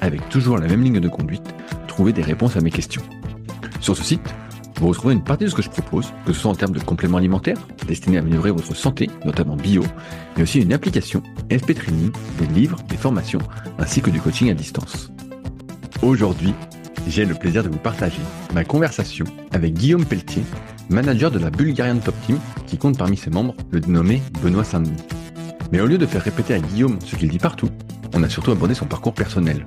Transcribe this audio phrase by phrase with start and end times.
[0.00, 1.54] avec toujours la même ligne de conduite,
[1.86, 3.02] trouver des réponses à mes questions.
[3.80, 4.34] Sur ce site,
[4.80, 6.80] vous retrouverez une partie de ce que je propose, que ce soit en termes de
[6.80, 9.82] compléments alimentaires, destinés à améliorer votre santé, notamment bio,
[10.36, 13.40] mais aussi une application, FP Training, des livres, des formations,
[13.78, 15.10] ainsi que du coaching à distance.
[16.02, 16.54] Aujourd'hui,
[17.08, 18.20] j'ai le plaisir de vous partager
[18.54, 20.44] ma conversation avec Guillaume Pelletier,
[20.90, 25.02] manager de la Bulgarian Top Team, qui compte parmi ses membres le dénommé Benoît Saint-Denis.
[25.72, 27.68] Mais au lieu de faire répéter à Guillaume ce qu'il dit partout,
[28.14, 29.64] on a surtout abordé son parcours personnel.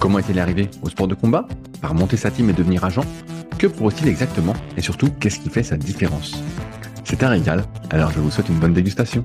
[0.00, 1.48] Comment est-il arrivé au sport de combat?
[1.80, 3.04] Par monter sa team et devenir agent?
[3.58, 4.54] Que propose-t-il exactement?
[4.76, 6.42] Et surtout, qu'est-ce qui fait sa différence?
[7.04, 9.24] C'est un régal, alors je vous souhaite une bonne dégustation.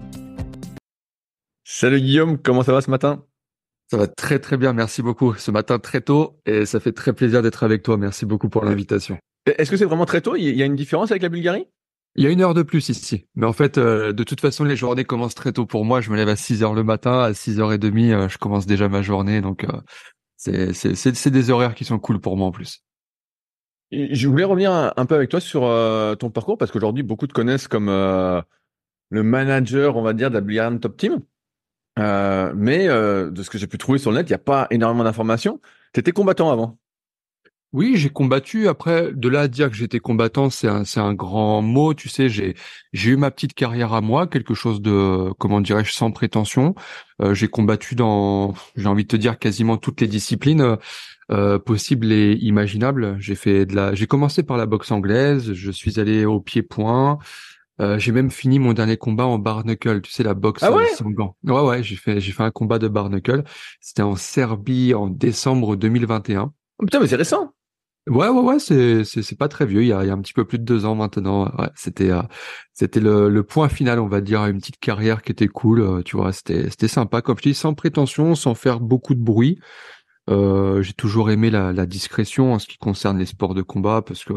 [1.64, 3.24] Salut Guillaume, comment ça va ce matin?
[3.90, 5.34] Ça va très très bien, merci beaucoup.
[5.34, 7.98] Ce matin très tôt et ça fait très plaisir d'être avec toi.
[7.98, 9.18] Merci beaucoup pour l'invitation.
[9.46, 10.36] Est-ce que c'est vraiment très tôt?
[10.36, 11.66] Il y a une différence avec la Bulgarie?
[12.16, 13.28] Il y a une heure de plus ici.
[13.36, 16.02] Mais en fait, euh, de toute façon, les journées commencent très tôt pour moi.
[16.02, 17.22] Je me lève à 6 heures le matin.
[17.22, 19.42] À 6 h 30 euh, je commence déjà ma journée.
[19.42, 19.72] Donc, euh,
[20.74, 22.84] c'est, des horaires qui sont cool pour moi en plus.
[23.92, 25.62] je voulais revenir un, peu avec toi sur
[26.18, 30.98] ton parcours parce qu'aujourd'hui, beaucoup te connaissent comme le manager, on va dire, de Top
[30.98, 31.20] Team.
[31.98, 35.04] mais de ce que j'ai pu trouver sur le net, il n'y a pas énormément
[35.04, 35.62] d'informations.
[35.94, 36.80] Tu étais combattant avant
[37.74, 38.68] oui, j'ai combattu.
[38.68, 41.94] Après, de là à dire que j'étais combattant, c'est un, c'est un grand mot.
[41.94, 42.56] Tu sais, j'ai,
[42.92, 46.76] j'ai eu ma petite carrière à moi, quelque chose de, comment dirais-je, sans prétention.
[47.22, 50.78] Euh, j'ai combattu dans, j'ai envie de te dire, quasiment toutes les disciplines
[51.32, 53.16] euh, possibles et imaginables.
[53.20, 55.54] J'ai fait de la, j'ai commencé par la boxe anglaise.
[55.54, 57.20] Je suis allé au pied-point.
[57.80, 60.88] Euh, j'ai même fini mon dernier combat en barnacle, tu sais la boxe ah ouais?
[60.90, 61.36] sans gants.
[61.46, 63.44] Ouais ouais, j'ai fait j'ai fait un combat de barnacle.
[63.80, 66.52] C'était en Serbie en décembre 2021.
[66.80, 67.54] putain mais c'est récent.
[68.08, 69.84] Ouais, ouais, ouais, c'est c'est pas très vieux.
[69.84, 71.46] Il y a, il y a un petit peu plus de deux ans maintenant.
[71.60, 72.24] Ouais, c'était euh,
[72.74, 75.82] c'était le, le point final, on va dire, une petite carrière qui était cool.
[75.82, 79.22] Euh, tu vois, c'était c'était sympa, comme je dis, sans prétention, sans faire beaucoup de
[79.22, 79.60] bruit.
[80.30, 84.02] Euh, j'ai toujours aimé la, la, discrétion en ce qui concerne les sports de combat,
[84.04, 84.34] parce que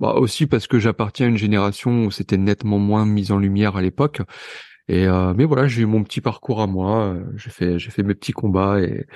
[0.00, 3.76] bah aussi parce que j'appartiens à une génération où c'était nettement moins mis en lumière
[3.76, 4.22] à l'époque.
[4.88, 7.16] Et euh, mais voilà, j'ai eu mon petit parcours à moi.
[7.36, 9.06] J'ai fait j'ai fait mes petits combats et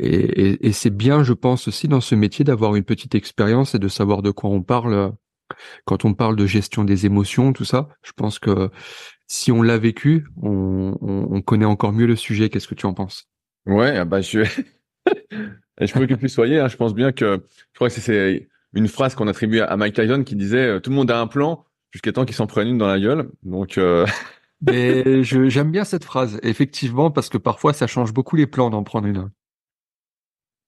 [0.00, 3.78] et, et, c'est bien, je pense aussi dans ce métier d'avoir une petite expérience et
[3.78, 5.12] de savoir de quoi on parle
[5.84, 7.88] quand on parle de gestion des émotions, tout ça.
[8.02, 8.70] Je pense que
[9.26, 12.48] si on l'a vécu, on, on, connaît encore mieux le sujet.
[12.48, 13.28] Qu'est-ce que tu en penses?
[13.66, 14.44] Ouais, ah bah je
[15.80, 16.58] je peux que plus soyez.
[16.58, 16.68] Hein.
[16.68, 20.24] Je pense bien que je crois que c'est une phrase qu'on attribue à Mike Tyson
[20.24, 22.78] qui disait euh, tout le monde a un plan jusqu'à temps qu'il s'en prenne une
[22.78, 23.30] dans la gueule.
[23.42, 24.06] Donc euh...
[24.66, 28.82] Mais j'aime bien cette phrase, effectivement, parce que parfois ça change beaucoup les plans d'en
[28.82, 29.30] prendre une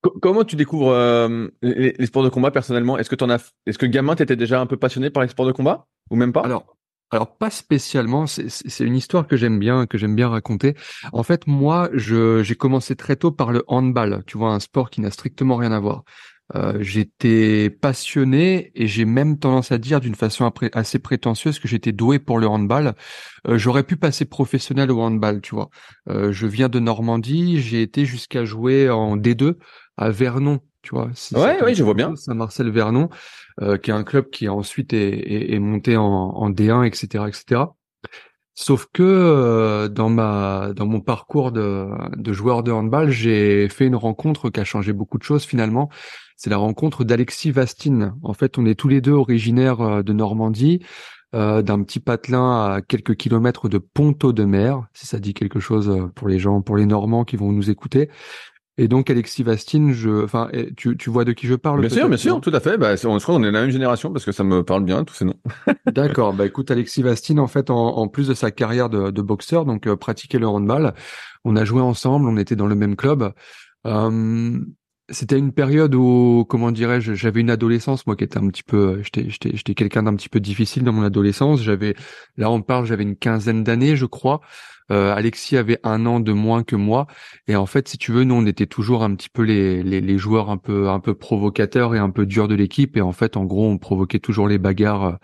[0.01, 2.97] comment tu découvres euh, les, sports de combat personnellement?
[2.97, 5.45] Est-ce que en as, est-ce que gamin t'étais déjà un peu passionné par les sports
[5.45, 5.87] de combat?
[6.09, 6.41] Ou même pas?
[6.41, 6.77] Alors,
[7.11, 8.27] alors pas spécialement.
[8.27, 10.75] C'est une histoire que j'aime bien, que j'aime bien raconter.
[11.13, 14.23] En fait, moi, j'ai commencé très tôt par le handball.
[14.27, 16.03] Tu vois, un sport qui n'a strictement rien à voir.
[16.55, 21.91] Euh, j'étais passionné et j'ai même tendance à dire d'une façon assez prétentieuse que j'étais
[21.91, 22.93] doué pour le handball.
[23.49, 25.69] Euh, j'aurais pu passer professionnel au handball, tu vois.
[26.07, 29.55] je viens de Normandie, j'ai été jusqu'à jouer en D2
[29.97, 31.09] à Vernon, tu vois.
[31.33, 32.15] Ouais, oui, je vois bien.
[32.15, 33.09] Saint-Marcel Vernon,
[33.61, 37.61] euh, qui est un club qui ensuite est, est, monté en, en, D1, etc., etc.
[38.53, 43.85] Sauf que euh, dans ma dans mon parcours de, de joueur de handball, j'ai fait
[43.85, 45.89] une rencontre qui a changé beaucoup de choses finalement.
[46.37, 48.13] C'est la rencontre d'Alexis Vastine.
[48.23, 50.83] En fait, on est tous les deux originaires euh, de Normandie,
[51.35, 55.59] euh, d'un petit patelin à quelques kilomètres de Ponto de Mer, si ça dit quelque
[55.59, 58.09] chose pour les gens, pour les Normands qui vont nous écouter.
[58.79, 62.07] Et donc Alexis Vastine, je, enfin, tu, tu vois de qui je parle Bien sûr,
[62.07, 62.77] bien sûr, tout à fait.
[62.77, 64.83] Bah, on, je crois qu'on est de la même génération parce que ça me parle
[64.83, 65.39] bien tous ces noms.
[65.91, 66.33] D'accord.
[66.33, 69.65] Bah écoute, Alexis Vastine, en fait, en, en plus de sa carrière de, de boxeur,
[69.65, 70.93] donc euh, pratiquer le handball,
[71.43, 73.33] on a joué ensemble, on était dans le même club.
[73.87, 74.59] Euh,
[75.09, 79.01] c'était une période où, comment dirais-je, j'avais une adolescence, moi qui était un petit peu,
[79.03, 81.61] j'étais, j'étais, j'étais quelqu'un d'un petit peu difficile dans mon adolescence.
[81.61, 81.95] J'avais,
[82.35, 84.41] là on parle, j'avais une quinzaine d'années, je crois.
[84.91, 87.07] Euh, Alexis avait un an de moins que moi,
[87.47, 90.17] et en fait, si tu veux, nous on était toujours un petit peu les, les,
[90.17, 93.37] joueurs un peu un peu provocateurs et un peu durs de l'équipe, et en fait,
[93.37, 95.15] en gros, on provoquait toujours les bagarres euh,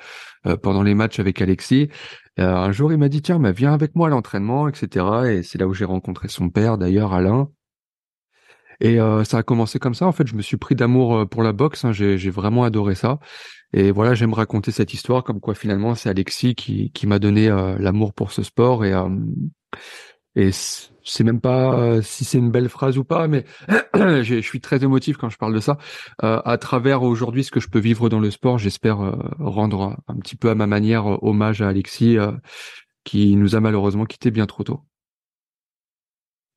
[0.48, 1.90] euh, pendant les matchs avec Alexis.
[2.38, 5.06] un jour, il m'a dit tiens, bah, viens avec moi à l'entraînement, etc.
[5.30, 7.50] Et c'est là où j'ai rencontré son père, d'ailleurs, Alain.
[8.80, 10.08] Et ça a commencé comme ça.
[10.08, 11.86] En fait, je me suis pris d'amour pour la boxe.
[11.86, 11.92] Hein.
[11.92, 13.20] J'ai, vraiment adoré ça.
[13.74, 17.50] Et voilà, j'aime raconter cette histoire comme quoi finalement c'est Alexis qui, qui m'a donné
[17.80, 18.94] l'amour pour ce sport et
[20.36, 23.46] et c'est même pas euh, si c'est une belle phrase ou pas, mais
[23.96, 25.78] je suis très émotif quand je parle de ça.
[26.24, 29.98] Euh, à travers aujourd'hui ce que je peux vivre dans le sport, j'espère euh, rendre
[30.08, 32.18] un petit peu à ma manière hommage à Alexis,
[33.04, 34.82] qui nous a malheureusement quitté bien trop tôt.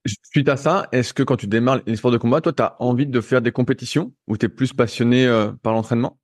[0.07, 2.77] Suite à ça, est-ce que quand tu démarres les sports de combat, toi, tu as
[2.81, 5.27] envie de faire des compétitions ou tu es plus passionné
[5.63, 6.19] par l'entraînement?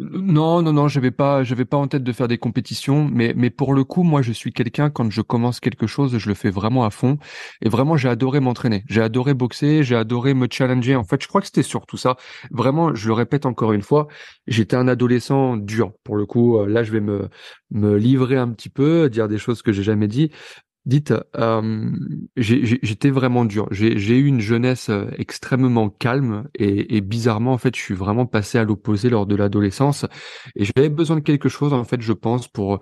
[0.00, 3.50] Non, non, non, j'avais pas, j'avais pas en tête de faire des compétitions, mais, mais
[3.50, 6.50] pour le coup, moi, je suis quelqu'un quand je commence quelque chose, je le fais
[6.50, 7.18] vraiment à fond,
[7.62, 10.94] et vraiment, j'ai adoré m'entraîner, j'ai adoré boxer, j'ai adoré me challenger.
[10.94, 12.16] En fait, je crois que c'était surtout ça.
[12.52, 14.06] Vraiment, je le répète encore une fois,
[14.46, 15.92] j'étais un adolescent dur.
[16.04, 17.28] Pour le coup, là, je vais me
[17.70, 20.30] me livrer un petit peu, dire des choses que j'ai jamais dit.
[20.88, 21.90] Dites, euh,
[22.36, 23.68] j'étais vraiment dur.
[23.70, 28.24] J'ai eu une jeunesse euh, extrêmement calme et, et, bizarrement, en fait, je suis vraiment
[28.24, 30.06] passé à l'opposé lors de l'adolescence.
[30.56, 32.80] Et j'avais besoin de quelque chose, en fait, je pense, pour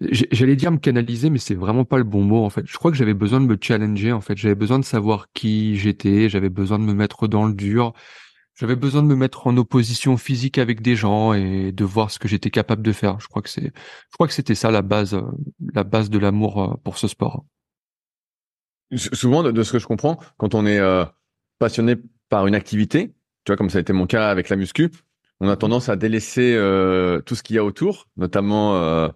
[0.00, 2.62] J'allais dire me canaliser, mais c'est vraiment pas le bon mot en fait.
[2.66, 4.36] Je crois que j'avais besoin de me challenger en fait.
[4.36, 6.28] J'avais besoin de savoir qui j'étais.
[6.28, 7.94] J'avais besoin de me mettre dans le dur.
[8.58, 12.18] J'avais besoin de me mettre en opposition physique avec des gens et de voir ce
[12.18, 13.20] que j'étais capable de faire.
[13.20, 15.22] Je crois que c'est, je crois que c'était ça la base, euh,
[15.72, 17.44] la base de l'amour euh, pour ce sport.
[18.96, 21.04] Souvent, de, ce que je comprends, quand on est euh,
[21.60, 21.94] passionné
[22.30, 23.14] par une activité,
[23.44, 24.90] tu vois, comme ça a été mon cas avec la muscu,
[25.38, 26.54] on a tendance à délaisser
[27.24, 29.08] tout ce qu'il y a autour, notamment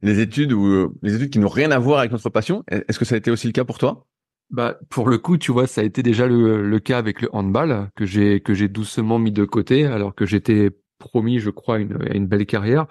[0.00, 2.64] les études ou les études qui n'ont rien à voir avec notre passion.
[2.68, 4.06] Est-ce que ça a été aussi le cas pour toi?
[4.50, 7.90] Bah pour le coup, tu vois, ça a été déjà le, cas avec le handball
[7.96, 11.98] que j'ai que j'ai doucement mis de côté alors que j'étais promis, je crois, une,
[12.12, 12.86] une belle carrière.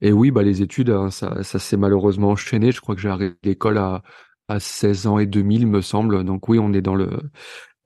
[0.00, 2.72] Et oui, bah les études, hein, ça, ça s'est malheureusement enchaîné.
[2.72, 4.02] Je crois que j'ai arrêté l'école à
[4.48, 6.24] à 16 ans et demi, il me semble.
[6.24, 7.08] Donc oui, on est dans le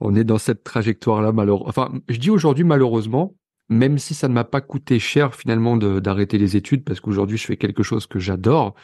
[0.01, 1.69] on est dans cette trajectoire-là malheureusement.
[1.69, 3.35] Enfin, je dis aujourd'hui malheureusement,
[3.69, 7.47] même si ça ne m'a pas coûté cher finalement d'arrêter les études parce qu'aujourd'hui je
[7.47, 8.75] fais quelque chose que j'adore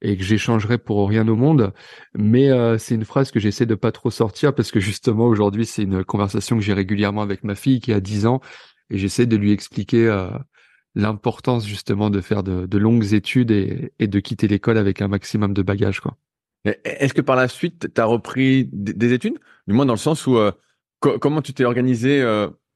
[0.00, 1.72] et que j'échangerai pour rien au monde.
[2.16, 5.66] Mais euh, c'est une phrase que j'essaie de pas trop sortir parce que justement aujourd'hui
[5.66, 8.40] c'est une conversation que j'ai régulièrement avec ma fille qui a 10 ans
[8.90, 10.30] et j'essaie de lui expliquer euh,
[10.94, 15.08] l'importance justement de faire de, de longues études et, et de quitter l'école avec un
[15.08, 16.16] maximum de bagages quoi.
[16.84, 19.38] Est-ce que par la suite tu as repris des études?
[19.66, 20.52] Du moins dans le sens où euh,
[21.00, 22.22] comment tu t'es organisé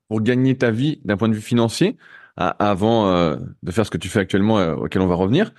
[0.08, 1.96] pour gagner ta vie d'un point de vue financier
[2.36, 5.52] avant de faire ce que tu fais actuellement auquel on va revenir?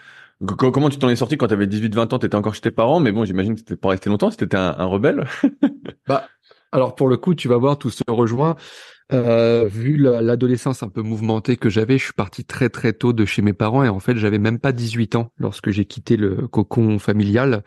[0.45, 2.71] Comment tu t'en es sorti quand tu avais 18-20 ans Tu étais encore chez tes
[2.71, 5.25] parents, mais bon, j'imagine que tu pas resté longtemps, c'était un, un rebelle.
[6.07, 6.27] bah,
[6.71, 8.55] alors pour le coup, tu vas voir, tout se rejoint.
[9.11, 13.25] Euh, vu l'adolescence un peu mouvementée que j'avais, je suis parti très très tôt de
[13.25, 16.47] chez mes parents et en fait, j'avais même pas 18 ans lorsque j'ai quitté le
[16.47, 17.63] cocon familial.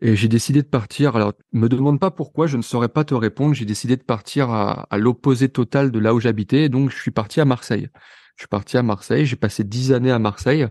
[0.00, 1.16] Et j'ai décidé de partir.
[1.16, 3.54] Alors, me demande pas pourquoi, je ne saurais pas te répondre.
[3.54, 6.68] J'ai décidé de partir à, à l'opposé total de là où j'habitais.
[6.68, 7.88] Donc, je suis parti à Marseille.
[8.36, 9.24] Je suis parti à Marseille.
[9.24, 10.66] J'ai passé dix années à Marseille.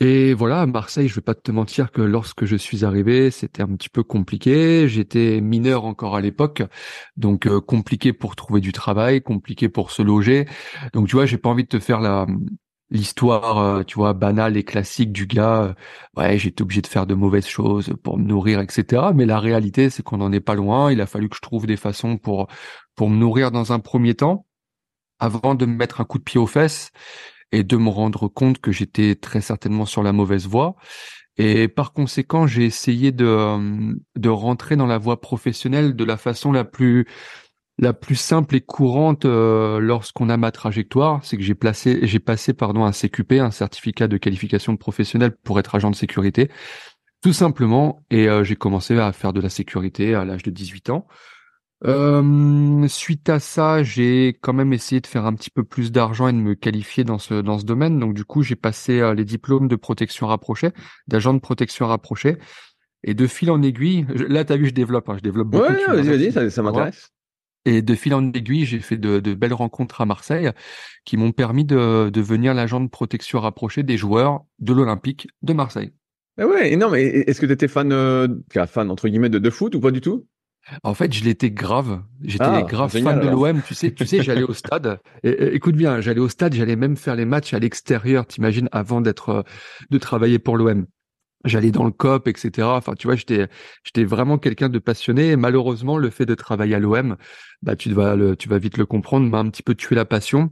[0.00, 3.62] Et voilà, à Marseille, je vais pas te mentir que lorsque je suis arrivé, c'était
[3.62, 4.88] un petit peu compliqué.
[4.88, 6.62] J'étais mineur encore à l'époque,
[7.16, 10.46] donc euh, compliqué pour trouver du travail, compliqué pour se loger.
[10.92, 12.26] Donc tu vois, j'ai pas envie de te faire la
[12.90, 15.62] l'histoire, euh, tu vois, banale et classique du gars.
[15.62, 15.74] Euh,
[16.16, 19.12] ouais, j'étais obligé de faire de mauvaises choses pour me nourrir, etc.
[19.14, 20.92] Mais la réalité, c'est qu'on n'en est pas loin.
[20.92, 22.48] Il a fallu que je trouve des façons pour
[22.96, 24.46] pour me nourrir dans un premier temps,
[25.20, 26.92] avant de me mettre un coup de pied aux fesses
[27.52, 30.76] et de me rendre compte que j'étais très certainement sur la mauvaise voie.
[31.38, 36.16] Et par conséquent, j'ai essayé de, euh, de rentrer dans la voie professionnelle de la
[36.16, 37.06] façon la plus
[37.78, 42.20] la plus simple et courante euh, lorsqu'on a ma trajectoire, c'est que j'ai placé j'ai
[42.20, 46.50] passé pardon un CQP, un certificat de qualification professionnelle pour être agent de sécurité,
[47.22, 48.02] tout simplement.
[48.10, 51.06] Et euh, j'ai commencé à faire de la sécurité à l'âge de 18 ans.
[51.84, 56.28] Euh, suite à ça, j'ai quand même essayé de faire un petit peu plus d'argent
[56.28, 57.98] et de me qualifier dans ce dans ce domaine.
[57.98, 60.70] Donc du coup, j'ai passé euh, les diplômes de protection rapprochée,
[61.06, 62.38] d'agent de protection rapproché.
[63.04, 65.64] Et de fil en aiguille, là, tu as vu, je développe, hein, je développe beaucoup.
[65.64, 67.10] Ouais, vas-y, vas-y, ça, m'intéresse.
[67.64, 70.50] Et de fil en aiguille, j'ai fait de, de, belles rencontres à Marseille
[71.04, 75.92] qui m'ont permis de devenir l'agent de protection rapproché des joueurs de l'Olympique de Marseille.
[76.38, 78.28] Ah ouais, et non, mais est-ce que tu étais fan, euh,
[78.66, 80.26] fan entre guillemets de, de foot ou pas du tout?
[80.82, 82.02] En fait, je l'étais grave.
[82.22, 83.62] J'étais ah, grave fan de l'OM.
[83.66, 84.98] Tu sais, tu sais, j'allais au stade.
[85.22, 86.54] Et, écoute bien, j'allais au stade.
[86.54, 88.26] J'allais même faire les matchs à l'extérieur.
[88.26, 89.42] T'imagines avant d'être, euh,
[89.90, 90.86] de travailler pour l'OM.
[91.44, 92.66] J'allais dans le COP, etc.
[92.66, 93.46] Enfin, tu vois, j'étais,
[93.84, 95.30] j'étais vraiment quelqu'un de passionné.
[95.30, 97.16] Et malheureusement, le fait de travailler à l'OM,
[97.62, 100.04] bah, tu vas le, tu vas vite le comprendre, m'a un petit peu tué la
[100.04, 100.50] passion.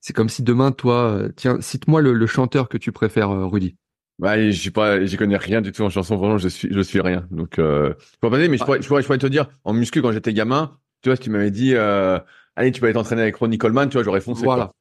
[0.00, 3.46] C'est comme si demain, toi, euh, tiens, cite-moi le, le chanteur que tu préfères, euh,
[3.46, 3.76] Rudy.
[4.18, 6.16] Ouais, j'y pas, j'y connais rien du tout en chanson.
[6.16, 7.26] Vraiment, je suis, je suis rien.
[7.30, 10.78] Donc, euh, pas mais je pourrais, je pourrais, te dire, en muscu, quand j'étais gamin,
[11.02, 12.18] tu vois, si tu m'avais dit, euh,
[12.54, 14.44] allez, tu vas être entraîné avec Ronnie Coleman, tu vois, j'aurais foncé.
[14.44, 14.72] Voilà.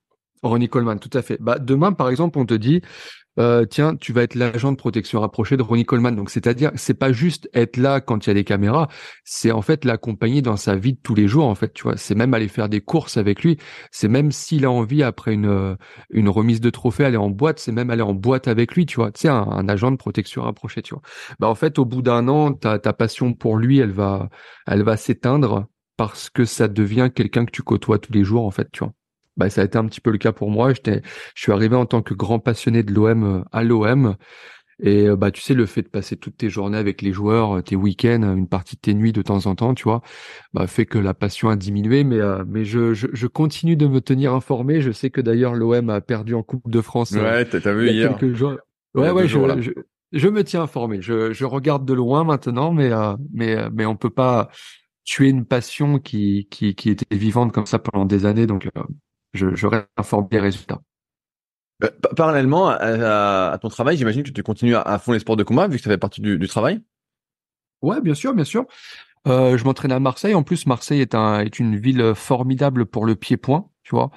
[0.43, 1.37] Ronnie Coleman, tout à fait.
[1.39, 2.81] Bah, demain, par exemple, on te dit,
[3.39, 6.15] euh, tiens, tu vas être l'agent de protection rapproché de Ronnie Coleman.
[6.15, 8.89] Donc, c'est-à-dire, c'est pas juste être là quand il y a des caméras,
[9.23, 11.45] c'est en fait l'accompagner dans sa vie de tous les jours.
[11.45, 13.57] En fait, tu vois, c'est même aller faire des courses avec lui.
[13.91, 15.75] C'est même s'il a envie après une euh,
[16.09, 18.85] une remise de trophée, aller en boîte, c'est même aller en boîte avec lui.
[18.85, 20.81] Tu vois, tu sais, un, agent de protection rapproché.
[20.81, 21.01] Tu vois.
[21.39, 24.29] Bah, en fait, au bout d'un an, ta ta passion pour lui, elle va
[24.67, 25.67] elle va s'éteindre
[25.97, 28.45] parce que ça devient quelqu'un que tu côtoies tous les jours.
[28.45, 28.93] En fait, tu vois
[29.37, 30.73] bah, ça a été un petit peu le cas pour moi.
[30.73, 31.01] J'étais,
[31.35, 34.15] je suis arrivé en tant que grand passionné de l'OM euh, à l'OM.
[34.83, 37.57] Et euh, bah tu sais le fait de passer toutes tes journées avec les joueurs,
[37.57, 40.01] euh, tes week-ends, une partie de tes nuits de temps en temps, tu vois,
[40.53, 42.03] bah fait que la passion a diminué.
[42.03, 44.81] Mais mais je, je, je continue de me tenir informé.
[44.81, 47.11] Je sais que d'ailleurs l'OM a perdu en Coupe de France.
[47.11, 48.17] Ouais, t'as vu hier.
[48.17, 48.57] Quelques jours.
[48.95, 49.71] Ouais ouais, je, je,
[50.11, 50.99] je, me tiens informé.
[50.99, 52.89] Je, je regarde de loin maintenant, mais
[53.31, 54.49] mais mais on peut pas
[55.03, 58.47] tuer une passion qui qui qui était vivante comme ça pendant des années.
[58.47, 58.67] Donc
[59.33, 60.81] je, je reste informé des résultats.
[61.83, 65.67] Euh, parallèlement à, ton travail, j'imagine que tu continues à, fond les sports de combat
[65.67, 66.81] vu que ça fait partie du, travail?
[67.81, 68.65] Ouais, bien sûr, bien sûr.
[69.27, 70.35] Euh, je m'entraîne à Marseille.
[70.35, 73.69] En plus, Marseille est, un, est une ville formidable pour le pied-point.
[73.83, 74.11] Tu vois,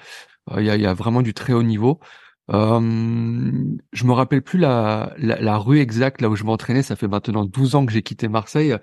[0.51, 2.01] euh, il y, a, y, a, vraiment du très haut niveau.
[2.51, 2.81] Euh,
[3.93, 6.83] je me rappelle plus la, la, la, rue exacte là où je m'entraînais.
[6.83, 8.77] Ça fait maintenant 12 ans que j'ai quitté Marseille.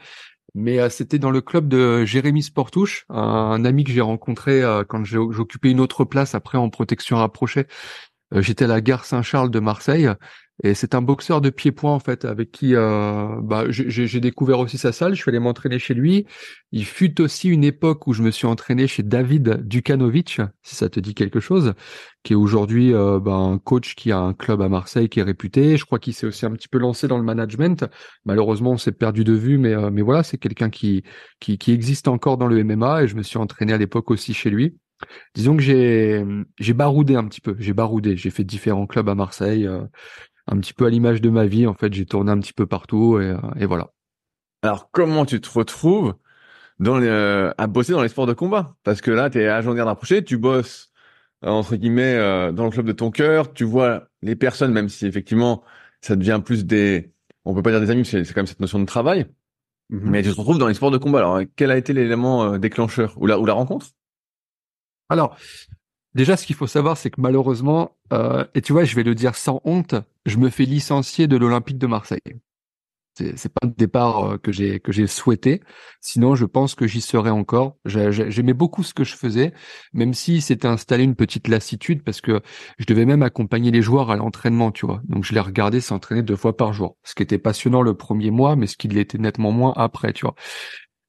[0.54, 4.84] Mais euh, c'était dans le club de Jérémy Sportouche, un, ami que j'ai rencontré euh,
[4.84, 7.68] quand j'occupais une autre place après en protection rapprochée.
[8.34, 10.10] Euh, j'étais à la gare Saint-Charles de Marseille
[10.64, 14.78] et c'est un boxeur de pied-point en fait avec qui euh, bah, j'ai découvert aussi
[14.78, 15.16] sa salle.
[15.16, 16.28] Je suis allé m'entraîner chez lui.
[16.72, 20.88] Il fut aussi une époque où je me suis entraîné chez David Dukanovic, si ça
[20.88, 21.74] te dit quelque chose,
[22.24, 25.24] qui est aujourd'hui euh, bah, un coach qui a un club à Marseille qui est
[25.24, 25.78] réputé.
[25.78, 27.86] Je crois qu'il s'est aussi un petit peu lancé dans le management.
[28.26, 31.04] Malheureusement, on s'est perdu de vue, mais euh, mais voilà, c'est quelqu'un qui,
[31.40, 34.34] qui qui existe encore dans le MMA et je me suis entraîné à l'époque aussi
[34.36, 34.78] chez lui.
[35.34, 36.24] Disons que j'ai
[36.60, 39.82] j'ai baroudé un petit peu, j'ai baroudé, j'ai fait différents clubs à Marseille, euh,
[40.52, 41.66] un petit peu à l'image de ma vie.
[41.66, 43.92] En fait, j'ai tourné un petit peu partout et, et voilà.
[44.62, 46.14] Alors, comment tu te retrouves
[46.78, 48.76] dans les, euh, à bosser dans les sports de combat?
[48.84, 50.92] Parce que là, tu es agent de garde rapproché, tu bosses
[51.44, 54.90] euh, entre guillemets euh, dans le club de ton cœur, tu vois les personnes, même
[54.90, 55.64] si effectivement
[56.02, 57.12] ça devient plus des,
[57.46, 59.26] on peut pas dire des amis, c'est quand même cette notion de travail.
[59.90, 60.00] Mm-hmm.
[60.04, 61.20] Mais tu te retrouves dans les sports de combat.
[61.20, 63.88] Alors, quel a été l'élément déclencheur ou la, ou la rencontre?
[65.10, 65.38] Alors,
[66.14, 69.16] Déjà, ce qu'il faut savoir, c'est que malheureusement, euh, et tu vois, je vais le
[69.16, 72.20] dire sans honte, je me fais licencier de l'Olympique de Marseille.
[73.14, 75.62] C'est pas le départ euh, que j'ai que j'ai souhaité.
[76.00, 77.76] Sinon, je pense que j'y serais encore.
[77.86, 79.54] J'aimais beaucoup ce que je faisais,
[79.94, 82.42] même si c'était installé une petite lassitude parce que
[82.80, 85.02] je devais même accompagner les joueurs à l'entraînement, tu vois.
[85.10, 88.32] Donc je les regardais s'entraîner deux fois par jour, ce qui était passionnant le premier
[88.32, 90.36] mois, mais ce qui l'était nettement moins après, tu vois.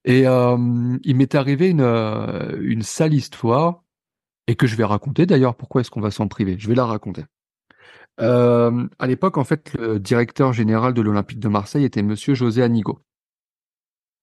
[0.04, 3.81] Et euh, il m'est arrivé une euh, une sale histoire
[4.46, 5.54] et que je vais raconter d'ailleurs.
[5.54, 6.56] Pourquoi est-ce qu'on va s'en priver?
[6.58, 7.24] Je vais la raconter.
[8.20, 12.62] Euh, à l'époque, en fait, le directeur général de l'Olympique de Marseille était Monsieur José
[12.62, 13.00] Anigo.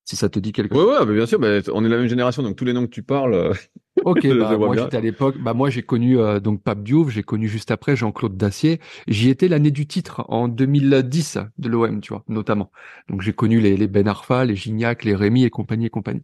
[0.06, 0.86] Si ça te dit quelque chose.
[0.88, 1.40] Ouais, ouais, bien sûr.
[1.40, 3.36] Bah, on est la même génération, donc tous les noms que tu parles.
[3.36, 3.54] Euh,
[4.06, 5.36] ok, bah, moi j'étais à l'époque.
[5.40, 8.80] Bah moi j'ai connu euh, donc Pape Diouf, j'ai connu juste après Jean-Claude Dacier.
[9.08, 12.72] J'y étais l'année du titre en 2010 de l'OM, tu vois, notamment.
[13.08, 16.24] Donc j'ai connu les, les Ben Arfa, les Gignac, les Rémy et compagnie et compagnie.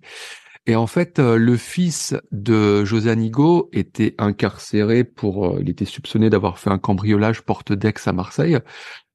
[0.68, 5.86] Et en fait, euh, le fils de José Anigo était incarcéré pour, euh, il était
[5.86, 8.58] soupçonné d'avoir fait un cambriolage porte d'Aix à Marseille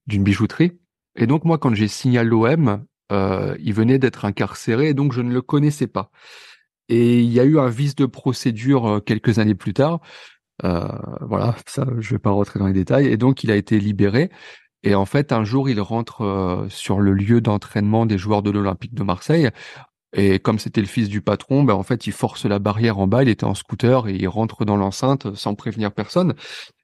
[0.07, 0.79] d'une bijouterie.
[1.17, 5.23] Et donc moi, quand j'ai signé l'OM, euh, il venait d'être incarcéré, et donc je
[5.23, 6.11] ne le connaissais pas.
[6.89, 10.01] Et il y a eu un vice de procédure quelques années plus tard.
[10.63, 13.07] voilà, ça, je vais pas rentrer dans les détails.
[13.07, 14.31] Et donc il a été libéré.
[14.83, 18.95] Et en fait, un jour, il rentre sur le lieu d'entraînement des joueurs de l'Olympique
[18.95, 19.51] de Marseille
[20.13, 23.07] et comme c'était le fils du patron, ben en fait, il force la barrière en
[23.07, 26.35] bas, il était en scooter et il rentre dans l'enceinte sans prévenir personne.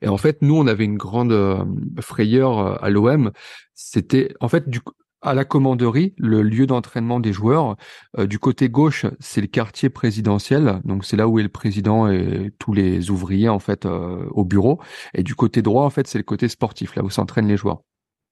[0.00, 1.64] Et en fait, nous, on avait une grande euh,
[2.00, 3.32] frayeur euh, à l'OM.
[3.74, 4.80] C'était, en fait, du,
[5.22, 7.76] à la commanderie, le lieu d'entraînement des joueurs.
[8.16, 12.08] Euh, du côté gauche, c'est le quartier présidentiel, donc c'est là où est le président
[12.08, 14.80] et tous les ouvriers en fait au bureau.
[15.14, 17.82] Et du côté droit, en fait, c'est le côté sportif, là où s'entraînent les joueurs.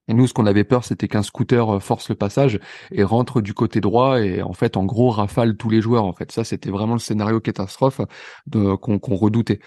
[0.08, 3.40] Et nous, ce qu'on avait peur, c'était qu'un scooter euh, force le passage et rentre
[3.40, 6.04] du côté droit et en fait, en gros, rafale tous les joueurs.
[6.04, 8.00] En fait, ça, c'était vraiment le scénario catastrophe
[8.52, 9.60] qu'on redoutait.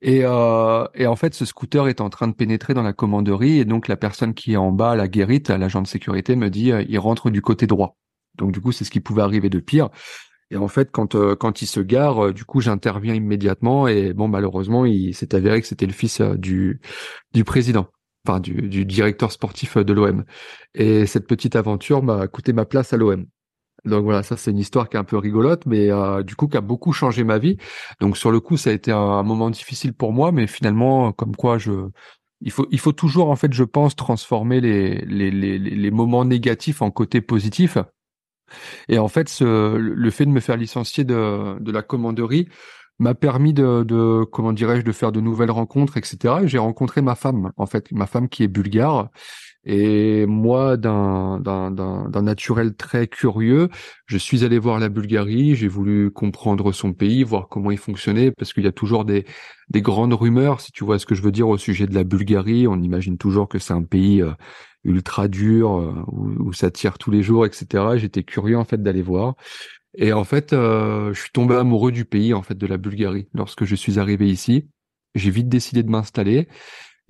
[0.00, 3.58] Et, euh, et, en fait, ce scooter est en train de pénétrer dans la commanderie
[3.58, 6.72] et donc la personne qui est en bas, la guérite, l'agent de sécurité, me dit
[6.72, 7.96] euh, il rentre du côté droit.
[8.36, 9.90] Donc du coup, c'est ce qui pouvait arriver de pire.
[10.50, 14.86] Et en fait, quand quand il se gare, du coup, j'interviens immédiatement et bon, malheureusement,
[14.86, 16.80] il s'est avéré que c'était le fils du
[17.34, 17.88] du président
[18.28, 20.24] enfin du, directeur sportif de l'OM.
[20.74, 23.26] Et cette petite aventure m'a coûté ma place à l'OM.
[23.84, 25.88] Donc voilà, ça c'est une histoire qui est un peu rigolote, mais
[26.24, 27.56] du coup qui a beaucoup changé ma vie.
[28.00, 31.36] Donc sur le coup, ça a été un, moment difficile pour moi, mais finalement, comme
[31.36, 31.88] quoi je,
[32.40, 37.78] il faut, toujours en fait, je pense, transformer les moments négatifs en côté positif.
[38.88, 42.48] Et en fait, le fait de me faire licencier de la commanderie
[42.98, 46.40] m'a permis de, de comment dirais-je, de faire de nouvelles rencontres, etc.
[46.42, 49.10] Et j'ai rencontré ma femme, en fait, ma femme qui est bulgare.
[49.64, 53.68] Et moi, d'un, d'un, d'un, naturel très curieux,
[54.06, 58.30] je suis allé voir la Bulgarie, j'ai voulu comprendre son pays, voir comment il fonctionnait,
[58.30, 59.26] parce qu'il y a toujours des,
[59.68, 62.04] des grandes rumeurs, si tu vois ce que je veux dire, au sujet de la
[62.04, 62.66] Bulgarie.
[62.66, 64.32] On imagine toujours que c'est un pays euh,
[64.84, 67.84] ultra dur, euh, où, ça tire tous les jours, etc.
[67.96, 69.34] J'étais curieux en fait d'aller voir.
[69.94, 73.28] Et en fait, euh, je suis tombé amoureux du pays, en fait, de la Bulgarie.
[73.34, 74.68] Lorsque je suis arrivé ici,
[75.14, 76.48] j'ai vite décidé de m'installer.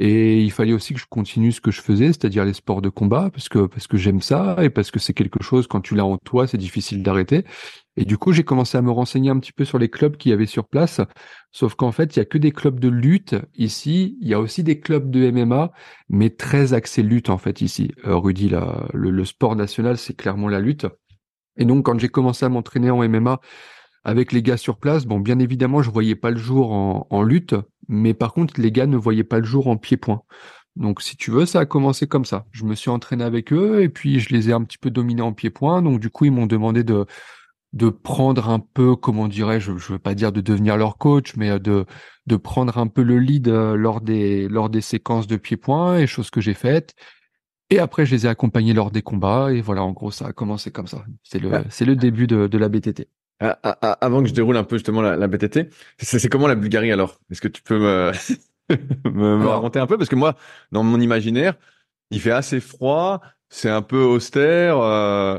[0.01, 2.89] Et il fallait aussi que je continue ce que je faisais, c'est-à-dire les sports de
[2.89, 5.97] combat, parce que parce que j'aime ça et parce que c'est quelque chose quand tu
[5.97, 7.45] l'as en toi, c'est difficile d'arrêter.
[7.97, 10.31] Et du coup, j'ai commencé à me renseigner un petit peu sur les clubs qu'il
[10.31, 11.01] y avait sur place.
[11.51, 14.17] Sauf qu'en fait, il y a que des clubs de lutte ici.
[14.21, 15.73] Il y a aussi des clubs de MMA,
[16.09, 17.91] mais très axés lutte en fait ici.
[18.07, 18.53] Euh, Rudy,
[18.95, 20.87] le sport national, c'est clairement la lutte.
[21.59, 23.41] Et donc, quand j'ai commencé à m'entraîner en MMA,
[24.05, 27.55] avec les gars sur place, bon, bien évidemment, je voyais pas le jour en, lutte,
[27.89, 30.23] mais par contre, les gars ne voyaient pas le jour en pied-point.
[30.77, 32.47] Donc, si tu veux, ça a commencé comme ça.
[32.53, 35.23] Je me suis entraîné avec eux et puis je les ai un petit peu dominés
[35.23, 35.83] en pied-point.
[35.83, 37.05] Donc, du coup, ils m'ont demandé de
[37.75, 41.59] de prendre un peu, comment dirais-je, je veux pas dire de devenir leur coach, mais
[41.61, 41.85] de
[42.27, 46.07] de prendre un peu le lead euh, lors des lors des séquences de pied-point et
[46.07, 46.95] choses que j'ai faites.
[47.71, 50.33] Et après, je les ai accompagnés lors des combats et voilà, en gros, ça a
[50.33, 51.05] commencé comme ça.
[51.23, 53.09] C'est le c'est le début de, de la BTT.
[53.41, 56.49] Ah, ah, ah, avant que je déroule un peu justement la, la BTT, c'est comment
[56.49, 57.21] la Bulgarie alors?
[57.31, 58.13] Est-ce que tu peux me,
[59.05, 59.97] me, raconter un peu?
[59.97, 60.35] Parce que moi,
[60.73, 61.55] dans mon imaginaire,
[62.11, 64.79] il fait assez froid, c'est un peu austère.
[64.79, 65.39] Euh,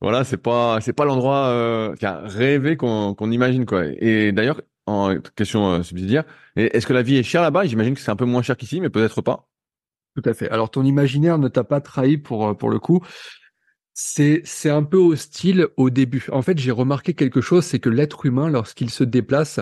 [0.00, 3.84] voilà, c'est pas c'est pas l'endroit euh, rêvé qu'on qu'on imagine quoi.
[3.86, 6.24] Et d'ailleurs, en question euh, subsidiaire,
[6.56, 7.66] est-ce que la vie est chère là-bas?
[7.66, 9.48] J'imagine que c'est un peu moins cher qu'ici, mais peut-être pas.
[10.18, 10.50] Tout à fait.
[10.50, 13.00] Alors ton imaginaire ne t'a pas trahi pour pour le coup
[13.94, 16.26] c'est c'est un peu hostile au début.
[16.30, 19.58] En fait, j'ai remarqué quelque chose, c'est que l'être humain, lorsqu'il se déplace,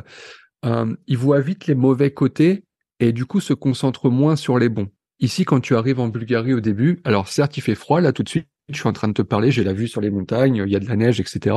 [0.66, 2.64] euh, il voit vite les mauvais côtés
[3.00, 4.88] et du coup se concentre moins sur les bons.
[5.20, 8.22] Ici, quand tu arrives en Bulgarie au début, alors certes, il fait froid là tout
[8.22, 8.46] de suite.
[8.68, 10.76] Je suis en train de te parler, j'ai la vue sur les montagnes, il y
[10.76, 11.56] a de la neige, etc.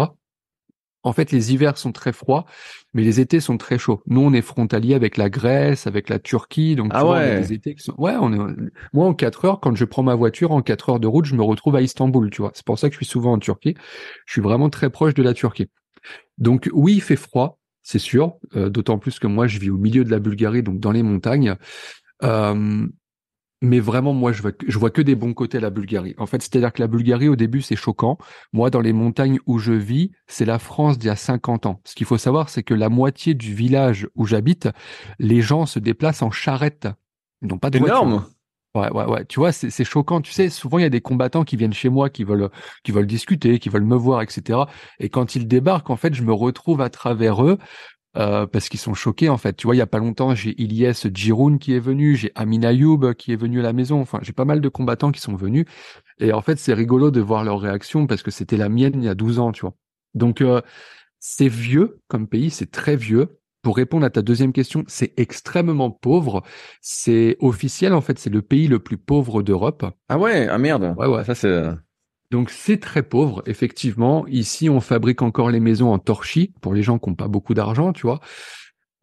[1.03, 2.45] En fait, les hivers sont très froids,
[2.93, 4.01] mais les étés sont très chauds.
[4.07, 7.39] Nous, on est frontalier avec la Grèce, avec la Turquie, donc ah ouais.
[7.39, 7.95] des étés qui sont.
[7.97, 8.69] Ouais, on est.
[8.91, 11.35] Moi, en quatre heures, quand je prends ma voiture, en quatre heures de route, je
[11.35, 12.29] me retrouve à Istanbul.
[12.29, 13.75] Tu vois, c'est pour ça que je suis souvent en Turquie.
[14.25, 15.69] Je suis vraiment très proche de la Turquie.
[16.37, 18.35] Donc oui, il fait froid, c'est sûr.
[18.55, 21.03] Euh, d'autant plus que moi, je vis au milieu de la Bulgarie, donc dans les
[21.03, 21.55] montagnes.
[22.23, 22.87] Euh,
[23.61, 26.15] mais vraiment, moi, je vois, je vois que des bons côtés à la Bulgarie.
[26.17, 28.17] En fait, c'est-à-dire que la Bulgarie, au début, c'est choquant.
[28.53, 31.81] Moi, dans les montagnes où je vis, c'est la France d'il y a 50 ans.
[31.83, 34.69] Ce qu'il faut savoir, c'est que la moitié du village où j'habite,
[35.19, 36.87] les gens se déplacent en charrette.
[37.41, 38.25] Ils n'ont pas de Énorme.
[38.75, 39.25] Ouais, ouais, ouais.
[39.25, 40.21] Tu vois, c'est choquant.
[40.21, 42.49] Tu sais, souvent, il y a des combattants qui viennent chez moi, qui veulent,
[42.83, 44.59] qui veulent discuter, qui veulent me voir, etc.
[44.99, 47.57] Et quand ils débarquent, en fait, je me retrouve à travers eux
[48.17, 49.53] euh, parce qu'ils sont choqués en fait.
[49.53, 52.63] Tu vois, il y a pas longtemps, j'ai Ilyes Djiroun qui est venu, j'ai Amin
[52.63, 54.01] Ayoub qui est venu à la maison.
[54.01, 55.65] Enfin, j'ai pas mal de combattants qui sont venus.
[56.19, 59.03] Et en fait, c'est rigolo de voir leur réaction parce que c'était la mienne il
[59.03, 59.75] y a 12 ans, tu vois.
[60.15, 60.61] Donc, euh,
[61.19, 63.39] c'est vieux comme pays, c'est très vieux.
[63.61, 66.43] Pour répondre à ta deuxième question, c'est extrêmement pauvre.
[66.81, 69.85] C'est officiel, en fait, c'est le pays le plus pauvre d'Europe.
[70.07, 70.95] Ah ouais, ah merde.
[70.97, 71.25] Ouais, ouais.
[71.25, 71.69] Ça, c'est,
[72.31, 74.27] donc c'est très pauvre, effectivement.
[74.27, 77.53] Ici, on fabrique encore les maisons en torchis pour les gens qui n'ont pas beaucoup
[77.53, 78.19] d'argent, tu vois.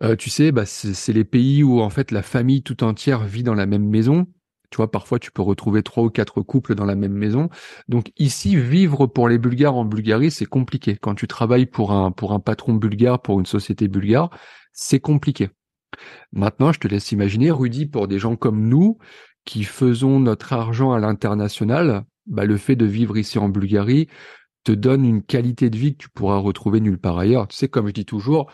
[0.02, 3.42] Euh, tu sais, bah, c'est les pays où en fait la famille tout entière vit
[3.42, 4.26] dans la même maison.
[4.70, 7.48] Tu vois, parfois tu peux retrouver trois ou quatre couples dans la même maison.
[7.88, 10.96] Donc ici, vivre pour les Bulgares en Bulgarie, c'est compliqué.
[11.00, 14.30] Quand tu travailles pour un pour un patron bulgare, pour une société bulgare,
[14.72, 15.50] c'est compliqué.
[16.32, 18.98] Maintenant, je te laisse imaginer, Rudy, pour des gens comme nous
[19.44, 24.08] qui faisons notre argent à l'international, bah, le fait de vivre ici en Bulgarie
[24.64, 27.48] te donne une qualité de vie que tu pourras retrouver nulle part ailleurs.
[27.48, 28.50] Tu sais, comme je dis toujours,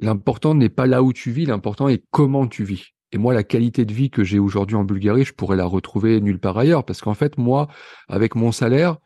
[0.00, 2.94] l'important n'est pas là où tu vis, l'important est comment tu vis.
[3.12, 6.20] Et moi, la qualité de vie que j'ai aujourd'hui en Bulgarie, je pourrais la retrouver
[6.20, 6.84] nulle part ailleurs.
[6.84, 7.68] Parce qu'en fait, moi,
[8.08, 8.96] avec mon salaire,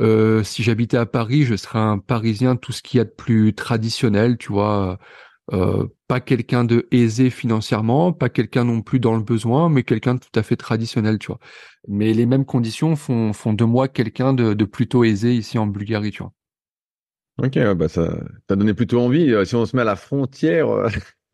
[0.00, 3.10] euh, si j'habitais à Paris, je serais un Parisien tout ce qu'il y a de
[3.10, 4.98] plus traditionnel, tu vois,
[5.52, 10.14] euh, pas quelqu'un de aisé financièrement, pas quelqu'un non plus dans le besoin, mais quelqu'un
[10.14, 11.38] de tout à fait traditionnel, tu vois.
[11.88, 15.66] Mais les mêmes conditions font, font de moi quelqu'un de, de, plutôt aisé ici en
[15.66, 16.32] Bulgarie, tu vois.
[17.38, 19.30] Ok, bah ça t'a donné plutôt envie.
[19.32, 20.88] Euh, si on se met à la frontière euh,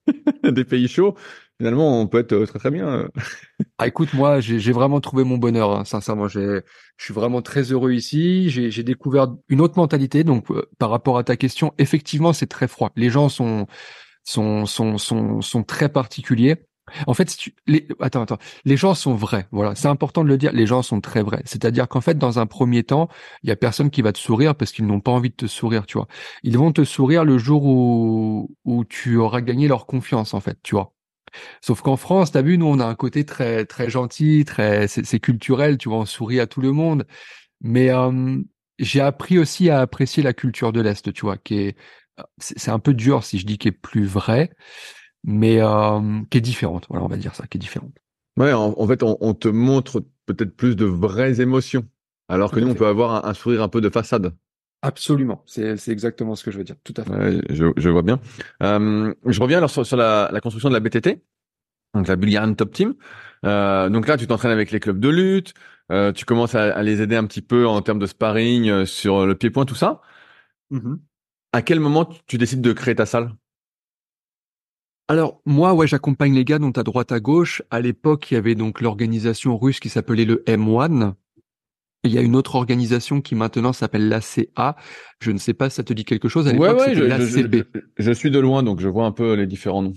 [0.45, 1.17] des pays chauds,
[1.63, 3.09] finalement, on peut être très très bien.
[3.79, 5.77] Ah, écoute, moi, j'ai vraiment trouvé mon bonheur.
[5.77, 6.63] Hein, sincèrement, je
[6.99, 8.49] suis vraiment très heureux ici.
[8.51, 10.23] J'ai découvert une autre mentalité.
[10.25, 12.93] Donc, euh, par rapport à ta question, effectivement, c'est très froid.
[12.97, 13.67] Les gens sont
[14.25, 16.57] sont sont sont, sont très particuliers.
[17.07, 19.49] En fait, si tu, les, attends, attends, les gens sont vrais.
[19.51, 20.53] Voilà, c'est important de le dire.
[20.53, 21.43] Les gens sont très vrais.
[21.45, 23.09] C'est-à-dire qu'en fait, dans un premier temps,
[23.43, 25.47] il y a personne qui va te sourire parce qu'ils n'ont pas envie de te
[25.47, 26.09] sourire, tu vois.
[26.43, 30.59] Ils vont te sourire le jour où où tu auras gagné leur confiance, en fait,
[30.63, 30.93] tu vois.
[31.61, 35.21] Sauf qu'en France, t'as vu, nous, on a un côté très très gentil, très c'est
[35.21, 37.07] culturel, tu vois, on sourit à tout le monde.
[37.61, 38.39] Mais euh,
[38.79, 41.77] j'ai appris aussi à apprécier la culture de l'Est, tu vois, qui est
[42.39, 44.51] c'est un peu dur si je dis qu'elle est plus vrai,
[45.25, 46.87] mais euh, qui est différente.
[46.89, 47.93] Voilà, on va dire ça, qui est différente.
[48.37, 51.87] Ouais, en, fait, on, te montre peut-être plus de vraies émotions,
[52.29, 54.35] alors que nous, on peut avoir un, sourire un peu de façade.
[54.85, 57.41] Absolument, c'est exactement ce que je veux dire, tout à fait.
[57.51, 58.21] je, vois bien.
[58.65, 61.23] Euh, je reviens alors sur, la, construction de la BTT,
[61.95, 62.95] donc la Bulgarian Top Team.
[63.45, 65.55] Euh, donc là, tu t'entraînes avec les clubs de lutte,
[66.15, 69.67] tu commences à, les aider un petit peu en termes de sparring sur le pied-point,
[69.67, 70.01] tout ça.
[70.73, 70.99] Mm-hmm.
[71.53, 73.33] À quel moment tu décides de créer ta salle?
[75.09, 77.63] Alors moi, ouais, j'accompagne les gars dont à droite à gauche.
[77.71, 81.15] À l'époque, il y avait donc l'organisation russe qui s'appelait le M1.
[82.05, 84.77] Il y a une autre organisation qui maintenant s'appelle l'ACA.
[85.21, 86.49] Je ne sais pas si ça te dit quelque chose.
[86.49, 87.65] À l'époque, c'était l'ACB.
[87.97, 89.95] je, suis de loin, donc je vois un peu les différents noms.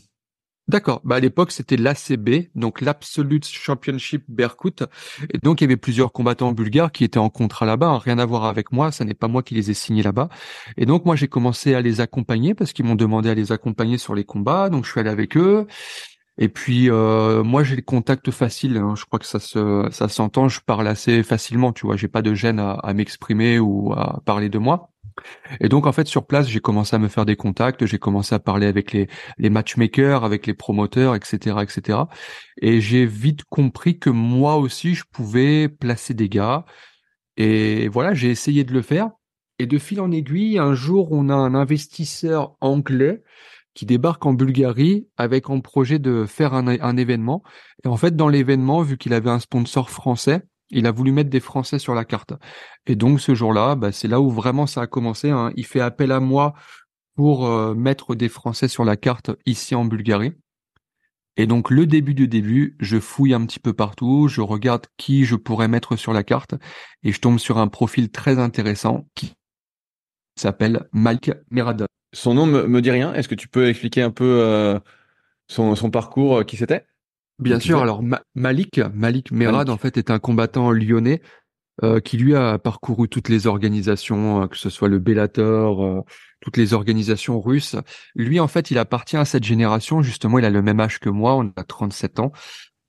[0.67, 1.01] D'accord.
[1.03, 4.83] Bah à l'époque c'était l'ACB, donc l'Absolute Championship Berkut.
[5.31, 7.87] Et donc il y avait plusieurs combattants bulgares qui étaient en contrat là-bas.
[7.87, 7.97] Hein.
[7.99, 10.27] Rien à voir avec moi, ça n'est pas moi qui les ai signés là-bas.
[10.75, 13.99] Et donc moi j'ai commencé à les accompagner parce qu'ils m'ont demandé à les accompagner
[13.99, 14.69] sur les combats.
[14.69, 15.67] Donc je suis allé avec eux.
[16.37, 18.77] Et puis euh, moi j'ai le contact facile.
[18.77, 18.95] Hein.
[18.97, 20.49] Je crois que ça se ça s'entend.
[20.49, 21.71] Je parle assez facilement.
[21.73, 24.91] Tu vois, j'ai pas de gêne à, à m'exprimer ou à parler de moi.
[25.61, 28.35] Et donc en fait sur place, j'ai commencé à me faire des contacts, j'ai commencé
[28.35, 31.99] à parler avec les, les matchmakers, avec les promoteurs, etc., etc.
[32.61, 36.65] Et j'ai vite compris que moi aussi je pouvais placer des gars.
[37.37, 39.11] Et voilà, j'ai essayé de le faire.
[39.57, 43.23] Et de fil en aiguille, un jour, on a un investisseur anglais
[43.75, 47.43] qui débarque en Bulgarie avec un projet de faire un, un événement.
[47.83, 51.29] Et en fait, dans l'événement, vu qu'il avait un sponsor français, il a voulu mettre
[51.29, 52.33] des Français sur la carte.
[52.87, 55.29] Et donc ce jour-là, bah, c'est là où vraiment ça a commencé.
[55.29, 55.51] Hein.
[55.55, 56.53] Il fait appel à moi
[57.15, 60.33] pour euh, mettre des Français sur la carte ici en Bulgarie.
[61.37, 65.25] Et donc le début du début, je fouille un petit peu partout, je regarde qui
[65.25, 66.55] je pourrais mettre sur la carte,
[67.03, 69.33] et je tombe sur un profil très intéressant qui
[70.37, 71.87] s'appelle Mike Merada.
[72.15, 73.13] Son nom me, me dit rien.
[73.13, 74.79] Est-ce que tu peux expliquer un peu euh,
[75.47, 76.85] son, son parcours, euh, qui c'était?
[77.39, 77.81] Bien sûr.
[77.81, 78.01] Alors
[78.33, 81.21] Malik, Malik Merad en fait est un combattant lyonnais
[81.83, 86.01] euh, qui lui a parcouru toutes les organisations, euh, que ce soit le Bellator, euh,
[86.39, 87.75] toutes les organisations russes.
[88.15, 90.01] Lui en fait, il appartient à cette génération.
[90.01, 91.35] Justement, il a le même âge que moi.
[91.35, 92.31] On a 37 ans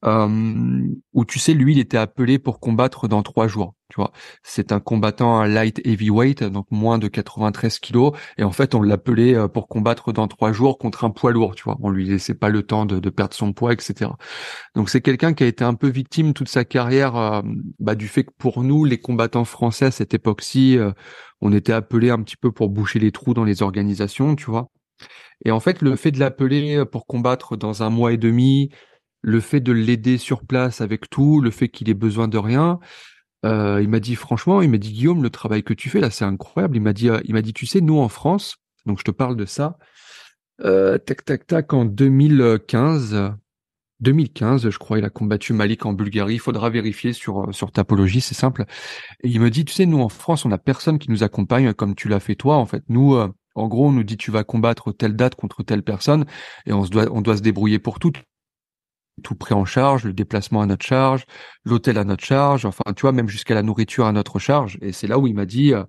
[0.05, 3.75] où tu sais, lui, il était appelé pour combattre dans trois jours.
[3.89, 4.11] Tu vois,
[4.43, 9.37] c'est un combattant light heavyweight, donc moins de 93 kilos, et en fait, on l'appelait
[9.37, 11.55] euh, pour combattre dans trois jours contre un poids lourd.
[11.55, 14.11] Tu vois, on lui laissait pas le temps de, de perdre son poids, etc.
[14.75, 17.43] Donc c'est quelqu'un qui a été un peu victime toute sa carrière euh,
[17.79, 20.91] bah, du fait que pour nous, les combattants français à cette époque-ci, euh,
[21.41, 24.69] on était appelés un petit peu pour boucher les trous dans les organisations, tu vois.
[25.45, 28.71] Et en fait, le fait de l'appeler pour combattre dans un mois et demi,
[29.27, 32.79] le fait de l'aider sur place avec tout, le fait qu'il ait besoin de rien.
[33.45, 36.11] Euh, il m'a dit franchement, il m'a dit Guillaume, le travail que tu fais là,
[36.11, 36.77] c'est incroyable.
[36.77, 39.11] Il m'a dit, euh, il m'a dit, tu sais, nous en France, donc je te
[39.11, 39.79] parle de ça.
[40.65, 43.33] Euh, tac tac tac en 2015.
[43.99, 46.35] 2015, je crois, il a combattu Malik en Bulgarie.
[46.35, 48.65] Il faudra vérifier sur sur Tapologie, c'est simple.
[49.25, 51.73] Et il me dit, tu sais, nous en France, on a personne qui nous accompagne
[51.75, 52.59] comme tu l'as fait toi.
[52.59, 55.83] En fait, nous, en gros, on nous dit tu vas combattre telle date contre telle
[55.83, 56.27] personne,
[56.67, 58.13] et on se doit on doit se débrouiller pour tout
[59.23, 61.25] tout pris en charge, le déplacement à notre charge,
[61.65, 64.79] l'hôtel à notre charge, enfin tu vois même jusqu'à la nourriture à notre charge.
[64.83, 65.85] Et c'est là où il m'a dit, il euh,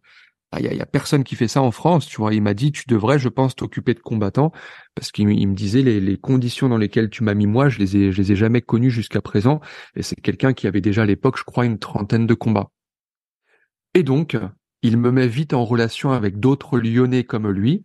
[0.52, 2.34] ah, y, a, y, a, personne qui fait ça en France, tu vois.
[2.34, 4.54] Il m'a dit, tu devrais, je pense, t'occuper de combattants
[4.96, 7.98] parce qu'il me disait les, les, conditions dans lesquelles tu m'as mis moi, je les
[7.98, 9.60] ai, je les ai jamais connues jusqu'à présent.
[9.96, 12.72] Et c'est quelqu'un qui avait déjà à l'époque, je crois, une trentaine de combats.
[13.94, 14.38] Et donc,
[14.84, 17.84] il me met vite en relation avec d'autres Lyonnais comme lui.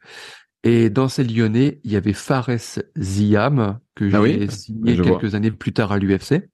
[0.65, 2.51] Et dans ces Lyonnais, il y avait Fares
[2.97, 6.49] Ziam, que ah j'ai signé quelques années plus tard à l'UFC.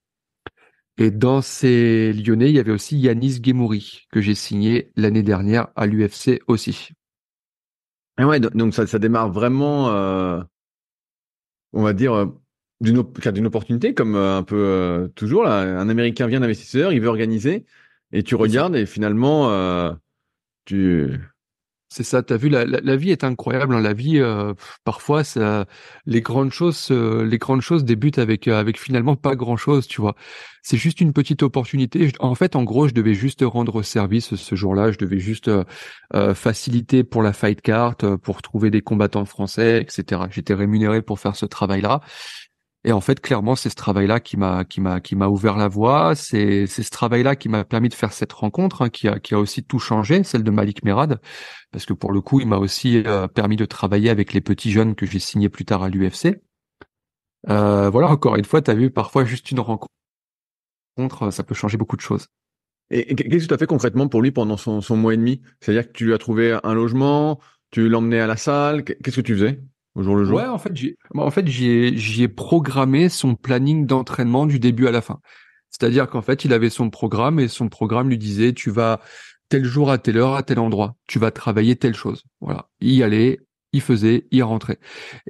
[0.97, 5.69] Et dans ces Lyonnais, il y avait aussi Yanis Gemouri, que j'ai signé l'année dernière
[5.77, 6.91] à l'UFC aussi.
[8.19, 10.43] Et ouais, donc ça, ça démarre vraiment, euh,
[11.73, 12.27] on va dire, euh,
[12.81, 15.45] d'une d'une opportunité, comme euh, un peu toujours.
[15.45, 17.65] Là, un Américain vient d'investisseur, il veut organiser,
[18.11, 19.97] et tu regardes, et finalement,
[20.65, 21.21] tu
[21.91, 23.75] C'est ça, t'as vu, la, la, vie est incroyable.
[23.75, 23.81] Hein.
[23.81, 24.53] La vie, euh,
[24.85, 25.65] parfois, ça,
[26.05, 30.03] les grandes choses, les grandes choses débutent avec euh, avec finalement pas grand chose, tu
[30.03, 30.15] vois.
[30.63, 32.13] C'est juste une petite opportunité.
[32.21, 34.93] En fait, en gros, je devais juste rendre service ce jour-là.
[34.93, 40.23] Je devais juste euh, faciliter pour la fight card, pour trouver des combattants français, etc.
[40.31, 42.03] J'étais rémunéré pour faire ce travail-là.
[42.89, 46.15] Et en fait, clairement, c'est ce travail-là qui m'a ouvert la voie.
[46.15, 49.39] C'est ce travail-là qui m'a permis de faire cette rencontre, hein, qui a qui a
[49.39, 51.21] aussi tout changé, celle de Malik Merad,
[51.71, 54.71] parce que pour le coup, il m'a aussi euh, permis de travailler avec les petits
[54.71, 56.41] jeunes que j'ai signés plus tard à l'UFC.
[57.51, 59.91] Euh, voilà, encore une fois, tu as vu, parfois juste une rencontre,
[61.31, 62.29] ça peut changer beaucoup de choses.
[62.89, 65.43] Et qu'est-ce que tu as fait concrètement pour lui pendant son, son mois et demi?
[65.61, 67.39] C'est-à-dire que tu lui as trouvé un logement,
[67.71, 69.61] tu l'emmenais à la salle, qu'est-ce que tu faisais?
[69.99, 74.47] Au le jour Ouais, en fait, j'ai, en fait, j'y ai, programmé son planning d'entraînement
[74.47, 75.21] du début à la fin.
[75.71, 79.01] C'est-à-dire qu'en fait, il avait son programme et son programme lui disait, tu vas
[79.49, 82.25] tel jour à telle heure à tel endroit, tu vas travailler telle chose.
[82.41, 83.41] Voilà, il y allait,
[83.73, 84.79] il faisait, il rentrait.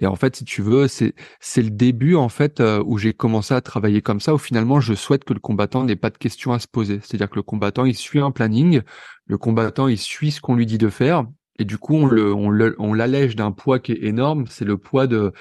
[0.00, 3.12] Et en fait, si tu veux, c'est c'est le début en fait euh, où j'ai
[3.12, 4.34] commencé à travailler comme ça.
[4.34, 7.00] Où finalement, je souhaite que le combattant n'ait pas de questions à se poser.
[7.02, 8.82] C'est-à-dire que le combattant, il suit un planning,
[9.26, 11.24] le combattant, il suit ce qu'on lui dit de faire,
[11.58, 14.46] et du coup, on le, on l'allège d'un poids qui est énorme.
[14.48, 15.32] C'est le poids de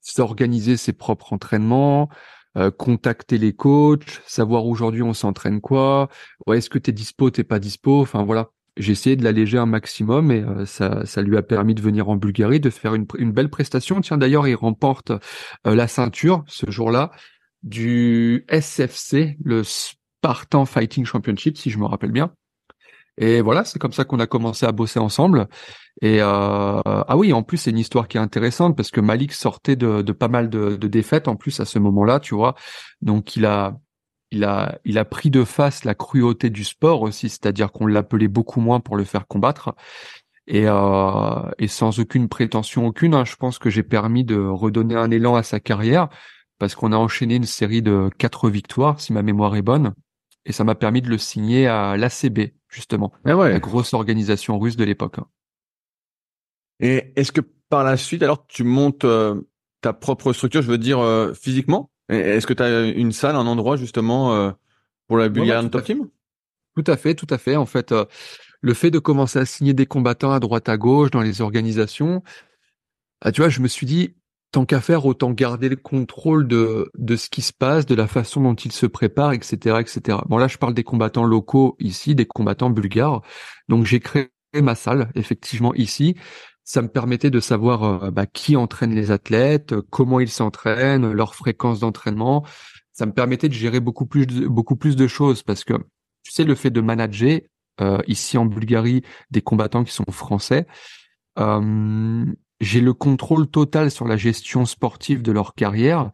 [0.00, 2.08] s'organiser ses propres entraînements,
[2.56, 6.08] euh, contacter les coachs, savoir aujourd'hui on s'entraîne quoi.
[6.46, 8.02] Ouais, est-ce que t'es dispo, t'es pas dispo.
[8.02, 8.50] Enfin voilà.
[8.76, 12.08] J'ai essayé de l'alléger un maximum et euh, ça, ça lui a permis de venir
[12.08, 14.00] en Bulgarie, de faire une, belle prestation.
[14.00, 17.12] Tiens, d'ailleurs, il remporte euh, la ceinture ce jour-là
[17.62, 22.32] du SFC, le Spartan Fighting Championship, si je me rappelle bien.
[23.16, 25.46] Et voilà, c'est comme ça qu'on a commencé à bosser ensemble.
[26.02, 29.32] Et euh, ah oui, en plus c'est une histoire qui est intéressante parce que Malik
[29.32, 32.54] sortait de, de pas mal de, de, défaites en plus à ce moment-là, tu vois.
[33.02, 33.78] Donc il a
[34.32, 38.28] il a il a pris de face la cruauté du sport aussi, c'est-à-dire qu'on l'appelait
[38.28, 39.74] beaucoup moins pour le faire combattre.
[40.46, 44.94] Et, euh, et sans aucune prétention aucune, hein, je pense que j'ai permis de redonner
[44.94, 46.08] un élan à sa carrière
[46.58, 49.94] parce qu'on a enchaîné une série de quatre victoires, si ma mémoire est bonne,
[50.44, 53.50] et ça m'a permis de le signer à l'ACB justement, ah ouais.
[53.50, 55.18] la grosse organisation russe de l'époque.
[55.18, 55.26] Hein.
[56.80, 59.40] Et est-ce que par la suite, alors tu montes euh,
[59.80, 61.90] ta propre structure, je veux dire euh, physiquement?
[62.08, 64.50] Est-ce que tu as une salle, un endroit justement euh,
[65.06, 66.08] pour la Bulgarian Top Team?
[66.76, 67.56] Tout à fait, tout à fait.
[67.56, 67.94] En fait,
[68.60, 72.22] le fait de commencer à signer des combattants à droite à gauche dans les organisations,
[73.20, 74.14] ah, tu vois, je me suis dit,
[74.54, 78.06] tant qu'à faire, autant garder le contrôle de, de ce qui se passe, de la
[78.06, 80.18] façon dont ils se préparent, etc., etc.
[80.28, 83.22] Bon, là, je parle des combattants locaux ici, des combattants bulgares.
[83.68, 84.30] Donc, j'ai créé
[84.62, 86.14] ma salle, effectivement, ici.
[86.62, 91.34] Ça me permettait de savoir euh, bah, qui entraîne les athlètes, comment ils s'entraînent, leur
[91.34, 92.46] fréquence d'entraînement.
[92.92, 95.74] Ça me permettait de gérer beaucoup plus de, beaucoup plus de choses parce que,
[96.22, 97.40] tu sais, le fait de manager
[97.80, 100.68] euh, ici en Bulgarie des combattants qui sont français,
[101.40, 102.24] euh,
[102.64, 106.10] j'ai le contrôle total sur la gestion sportive de leur carrière,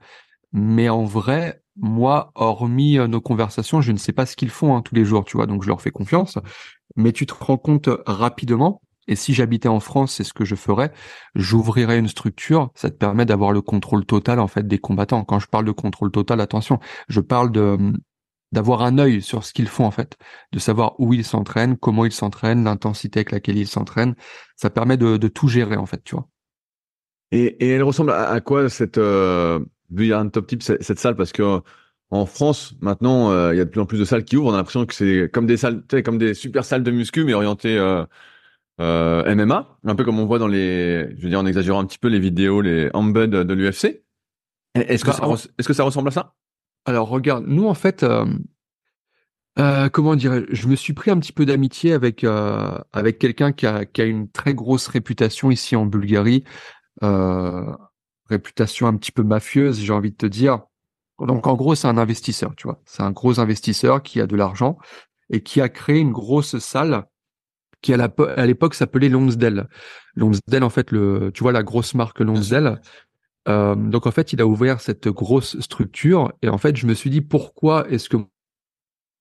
[0.53, 4.77] mais en vrai, moi, hormis euh, nos conversations, je ne sais pas ce qu'ils font
[4.77, 6.39] hein, tous les jours, tu vois, donc je leur fais confiance.
[6.97, 10.55] Mais tu te rends compte rapidement, et si j'habitais en France, c'est ce que je
[10.55, 10.93] ferais,
[11.35, 15.25] j'ouvrirais une structure, ça te permet d'avoir le contrôle total en fait des combattants.
[15.25, 17.77] Quand je parle de contrôle total, attention, je parle de
[18.53, 20.17] d'avoir un œil sur ce qu'ils font en fait,
[20.53, 24.17] de savoir où ils s'entraînent, comment ils s'entraînent, l'intensité avec laquelle ils s'entraînent.
[24.57, 26.29] Ça permet de, de, tout gérer en fait, tu vois.
[27.33, 29.61] Et, et elle ressemble à, quoi cette euh,
[29.99, 31.17] un Top Tip cette, cette, salle?
[31.17, 31.61] Parce que
[32.11, 34.51] en France maintenant euh, il y a de plus en plus de salles qui ouvrent.
[34.51, 37.35] On a l'impression que c'est comme des salles, comme des super salles de muscu mais
[37.35, 38.05] orientées euh,
[38.81, 41.87] euh MMA, un peu comme on voit dans les, je veux dire en exagérant un
[41.87, 44.03] petit peu les vidéos, les embeds de l'UFC.
[44.75, 46.35] Est-ce que, bah, est-ce que ça ressemble à ça?
[46.87, 48.05] Alors regarde, nous en fait,
[49.59, 53.53] euh, comment dire, je me suis pris un petit peu d'amitié avec euh, avec quelqu'un
[53.53, 56.45] qui a, qui a une très grosse réputation ici en Bulgarie,
[58.29, 60.61] réputation un petit peu mafieuse, j'ai envie de te dire.
[61.19, 64.37] Donc en gros, c'est un investisseur, tu vois, c'est un gros investisseur qui a de
[64.37, 64.79] l'argent
[65.29, 67.07] et qui a créé une grosse salle
[67.83, 69.69] qui à l'époque s'appelait Lonsdale.
[70.15, 72.81] Lonsdale, en fait, le, tu vois la grosse marque Lonsdale.
[73.49, 76.95] Euh, donc en fait, il a ouvert cette grosse structure et en fait, je me
[76.95, 78.19] suis dit pourquoi est-ce que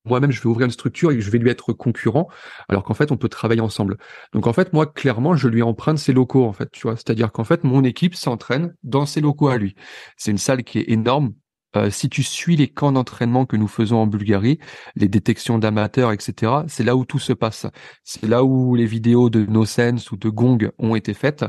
[0.05, 2.27] moi-même je vais ouvrir une structure et je vais lui être concurrent
[2.67, 3.97] alors qu'en fait on peut travailler ensemble.
[4.33, 7.31] Donc en fait moi clairement je lui emprunte ses locaux en fait, tu vois, c'est-à-dire
[7.31, 9.75] qu'en fait mon équipe s'entraîne dans ses locaux à lui.
[10.17, 11.33] C'est une salle qui est énorme.
[11.75, 14.57] Euh, si tu suis les camps d'entraînement que nous faisons en Bulgarie,
[14.95, 17.67] les détections d'amateurs, etc., c'est là où tout se passe.
[18.03, 21.45] C'est là où les vidéos de NoSense ou de Gong ont été faites.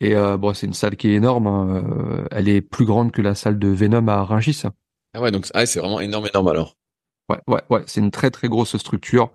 [0.00, 1.48] Et euh, bon, c'est une salle qui est énorme.
[1.48, 1.82] Hein.
[1.84, 4.62] Euh, elle est plus grande que la salle de Venom à Rungis.
[5.14, 6.77] Ah ouais, donc ah, c'est vraiment énorme, énorme alors.
[7.28, 7.82] Ouais, ouais, ouais.
[7.86, 9.32] C'est une très très grosse structure.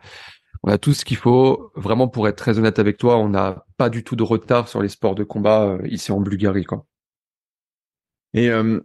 [0.64, 1.72] On a tout ce qu'il faut.
[1.76, 4.82] Vraiment, pour être très honnête avec toi, on n'a pas du tout de retard sur
[4.82, 6.86] les sports de combat euh, ici en Bulgarie, quoi.
[8.34, 8.80] Et euh,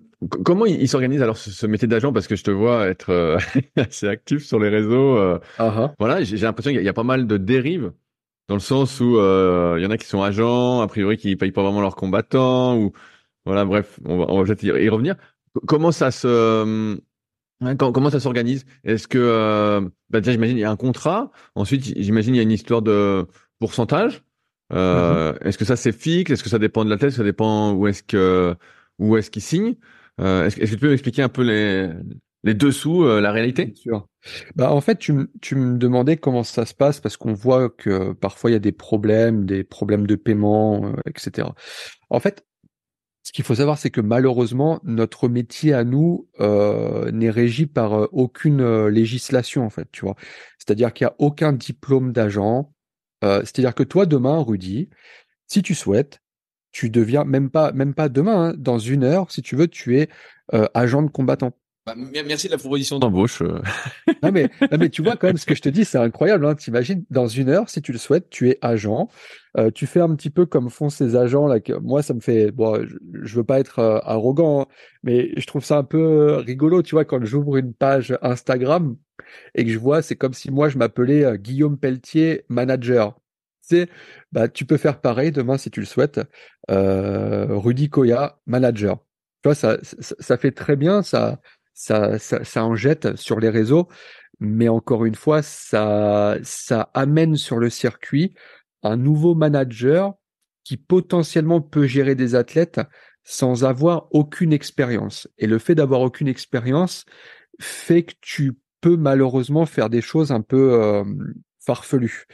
[0.44, 2.12] comment il, s'organise alors ce, métier d'agent?
[2.12, 3.38] Parce que je te vois être euh,
[3.76, 5.16] assez actif sur les réseaux.
[5.58, 7.92] Uh Voilà, j'ai l'impression qu'il y, a pas mal de dérives
[8.48, 11.52] dans le sens où il y en a qui sont agents, a priori qui payent
[11.52, 12.92] pas vraiment leurs combattants ou
[13.46, 15.16] voilà, bref, on va, on va peut-être y revenir.
[15.66, 16.98] Comment ça se
[17.78, 18.64] comment, ça s'organise?
[18.84, 21.30] Est-ce que, euh, bah déjà, j'imagine, il y a un contrat.
[21.54, 23.26] Ensuite, j'imagine, il y a une histoire de
[23.58, 24.22] pourcentage.
[24.72, 25.46] Euh, mm-hmm.
[25.48, 26.30] Est-ce que ça, c'est fixe?
[26.30, 28.54] Est-ce que ça dépend de la tête Ça dépend où est-ce que
[28.98, 29.76] où est-ce qu'il signe?
[30.20, 31.90] Euh, Est-ce que tu peux m'expliquer un peu les,
[32.44, 33.66] les dessous, euh, la réalité?
[33.66, 34.08] Bien sûr.
[34.56, 38.12] Bah, en fait, tu, tu me demandais comment ça se passe parce qu'on voit que
[38.12, 41.48] parfois il y a des problèmes, des problèmes de paiement, euh, etc.
[42.10, 42.44] En fait,
[43.28, 47.92] ce qu'il faut savoir, c'est que malheureusement, notre métier à nous euh, n'est régi par
[47.92, 50.16] euh, aucune euh, législation, en fait, tu vois.
[50.56, 52.72] C'est-à-dire qu'il n'y a aucun diplôme d'agent.
[53.20, 54.88] C'est-à-dire que toi, demain, Rudy,
[55.46, 56.20] si tu souhaites,
[56.72, 59.98] tu deviens même pas, même pas demain, hein, dans une heure, si tu veux, tu
[59.98, 60.08] es
[60.72, 61.52] agent de combattant.
[61.88, 61.94] Bah,
[62.26, 63.40] merci de la proposition d'embauche.
[63.40, 63.60] Euh.
[64.22, 66.44] non, mais, tu vois quand même ce que je te dis, c'est incroyable.
[66.44, 66.54] Hein.
[66.54, 69.08] T'imagines, dans une heure, si tu le souhaites, tu es agent.
[69.56, 71.58] Euh, tu fais un petit peu comme font ces agents là.
[71.80, 72.50] Moi, ça me fait.
[72.50, 72.86] Bon,
[73.22, 74.66] je, veux pas être euh, arrogant, hein,
[75.02, 76.82] mais je trouve ça un peu rigolo.
[76.82, 78.96] Tu vois, quand j'ouvre une page Instagram
[79.54, 83.18] et que je vois, c'est comme si moi je m'appelais Guillaume Pelletier, manager.
[83.66, 83.88] Tu sais,
[84.32, 86.20] bah, tu peux faire pareil demain si tu le souhaites.
[86.68, 88.98] Rudy Koya, manager.
[89.42, 91.02] Tu vois, ça, ça, ça fait très bien.
[91.80, 93.86] Ça, ça, ça, en jette sur les réseaux,
[94.40, 98.34] mais encore une fois, ça, ça amène sur le circuit
[98.82, 100.14] un nouveau manager
[100.64, 102.80] qui potentiellement peut gérer des athlètes
[103.22, 105.28] sans avoir aucune expérience.
[105.38, 107.04] Et le fait d'avoir aucune expérience
[107.60, 111.04] fait que tu peux malheureusement faire des choses un peu euh,
[111.60, 112.26] farfelues.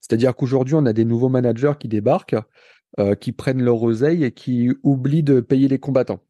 [0.00, 2.36] C'est-à-dire qu'aujourd'hui, on a des nouveaux managers qui débarquent,
[2.98, 6.22] euh, qui prennent leur oseille et qui oublient de payer les combattants.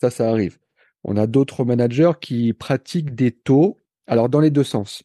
[0.00, 0.58] Ça, ça arrive.
[1.04, 5.04] On a d'autres managers qui pratiquent des taux, alors dans les deux sens,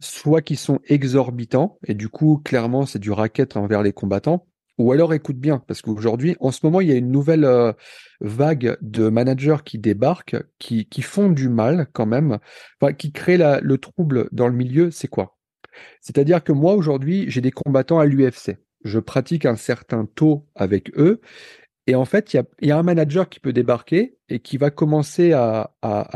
[0.00, 4.46] soit qui sont exorbitants, et du coup, clairement, c'est du racket envers les combattants,
[4.78, 7.72] ou alors écoute bien, parce qu'aujourd'hui, en ce moment, il y a une nouvelle euh,
[8.20, 12.38] vague de managers qui débarquent, qui, qui font du mal quand même,
[12.96, 15.36] qui créent le trouble dans le milieu, c'est quoi?
[16.00, 18.56] C'est-à-dire que moi, aujourd'hui, j'ai des combattants à l'UFC.
[18.84, 21.20] Je pratique un certain taux avec eux,
[21.86, 25.32] et en fait, il y a, un manager qui peut débarquer et qui va commencer
[25.32, 25.72] à,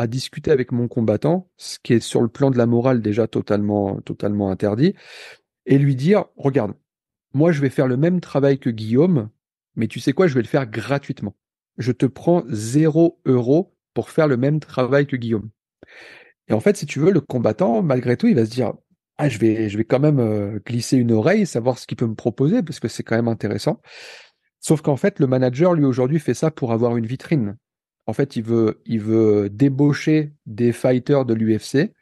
[0.07, 4.01] discuter avec mon combattant, ce qui est sur le plan de la morale déjà totalement,
[4.03, 4.95] totalement interdit,
[5.67, 6.75] et lui dire, regarde,
[7.33, 9.31] moi je vais faire le même travail que Guillaume,
[9.77, 11.35] mais tu sais quoi, je vais le faire gratuitement.
[11.79, 15.51] Je te prends zéro euro pour faire le même travail que Guillaume.
[16.49, 18.75] Et en fait, si tu veux, le combattant, malgré tout, il va se dire,
[19.17, 22.07] ah, je vais, je vais quand même euh, glisser une oreille, savoir ce qu'il peut
[22.07, 23.81] me proposer, parce que c'est quand même intéressant.
[24.65, 27.59] Sauf qu'en fait, le manager, lui, aujourd'hui, fait ça pour avoir une vitrine.
[28.07, 31.93] En fait, il veut, il veut débaucher des fighters de l'UFC,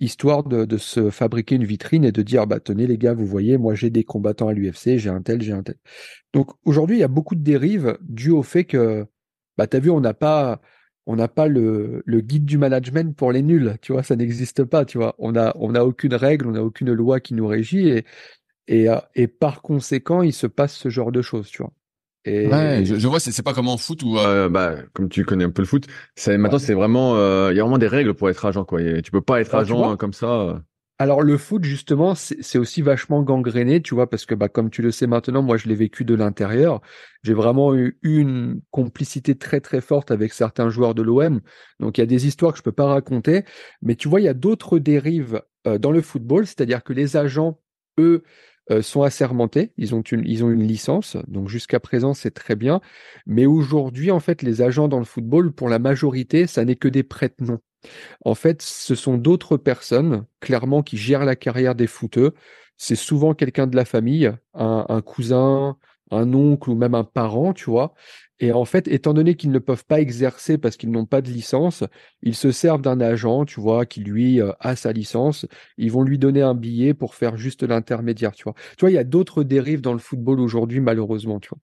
[0.00, 3.56] histoire de, se fabriquer une vitrine et de dire, bah, tenez, les gars, vous voyez,
[3.56, 5.76] moi, j'ai des combattants à l'UFC, j'ai un tel, j'ai un tel.
[6.32, 9.06] Donc, aujourd'hui, il y a beaucoup de dérives dues au fait que,
[9.56, 10.60] bah, t'as vu, on n'a pas,
[11.06, 14.84] on n'a pas le, guide du management pour les nuls, tu vois, ça n'existe pas,
[14.84, 15.14] tu vois.
[15.18, 18.04] On a, on a aucune règle, on n'a aucune loi qui nous régit et,
[18.66, 21.72] et, et par conséquent, il se passe ce genre de choses, tu vois.
[22.26, 25.50] Ouais, je, vois, c'est pas comme en foot où, euh, bah, comme tu connais un
[25.50, 28.28] peu le foot, c'est maintenant c'est vraiment, euh, il y a vraiment des règles pour
[28.28, 28.80] être agent, quoi.
[29.02, 30.26] tu peux pas être agent comme ça.
[30.26, 30.58] Euh.
[31.00, 34.82] Alors le foot justement, c'est aussi vachement gangréné, tu vois, parce que bah comme tu
[34.82, 36.80] le sais maintenant, moi je l'ai vécu de l'intérieur.
[37.22, 41.40] J'ai vraiment eu une complicité très très forte avec certains joueurs de l'OM.
[41.78, 43.44] Donc il y a des histoires que je peux pas raconter,
[43.80, 47.60] mais tu vois, il y a d'autres dérives dans le football, c'est-à-dire que les agents,
[48.00, 48.24] eux,
[48.70, 52.80] euh, sont assermentés, ils ont une, licence, donc jusqu'à présent c'est très bien.
[53.26, 56.88] Mais aujourd'hui, en fait, les agents dans le football, pour la majorité, ça n'est que
[56.88, 57.60] des prête-noms.
[58.24, 62.34] En fait, ce sont d'autres personnes, clairement, qui gèrent la carrière des footeux.
[62.76, 65.76] C'est souvent quelqu'un de la famille, un, un cousin,
[66.10, 67.94] un oncle ou même un parent, tu vois,
[68.40, 71.28] et en fait, étant donné qu'ils ne peuvent pas exercer parce qu'ils n'ont pas de
[71.28, 71.82] licence,
[72.22, 75.46] ils se servent d'un agent, tu vois, qui lui euh, a sa licence.
[75.76, 78.54] Ils vont lui donner un billet pour faire juste l'intermédiaire, tu vois.
[78.76, 81.58] Tu vois, il y a d'autres dérives dans le football aujourd'hui, malheureusement, tu vois.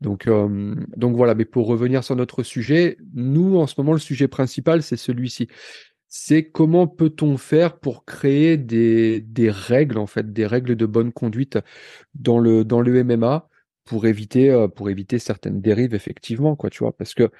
[0.00, 0.28] Donc,
[0.96, 1.34] donc voilà.
[1.34, 5.48] Mais pour revenir sur notre sujet, nous, en ce moment, le sujet principal, c'est celui-ci.
[6.06, 11.58] C'est comment peut-on faire pour créer des, règles, en fait, des règles de bonne conduite
[12.14, 13.49] dans le MMA
[13.84, 17.30] pour éviter, pour éviter certaines dérives, effectivement, quoi, tu vois, parce que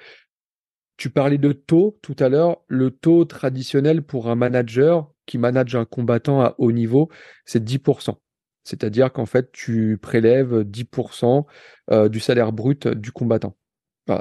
[1.01, 2.61] tu parlais de taux tout à l'heure.
[2.67, 7.09] Le taux traditionnel pour un manager qui manage un combattant à haut niveau,
[7.43, 8.17] c'est 10%.
[8.63, 11.45] C'est-à-dire qu'en fait, tu prélèves 10%
[11.89, 13.57] euh, du salaire brut du combattant.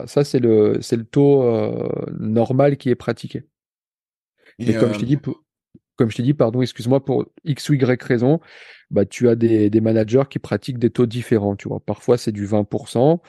[0.07, 1.87] ça, c'est le, c'est le taux euh,
[2.19, 3.45] normal qui est pratiqué.
[4.59, 5.19] Et, comme je t'ai dit,
[6.01, 8.41] comme je t'ai dit, pardon, excuse-moi, pour X ou Y raison,
[8.91, 11.81] bah, tu as des, des managers qui pratiquent des taux différents, tu vois.
[11.81, 13.21] Parfois, c'est du 20%,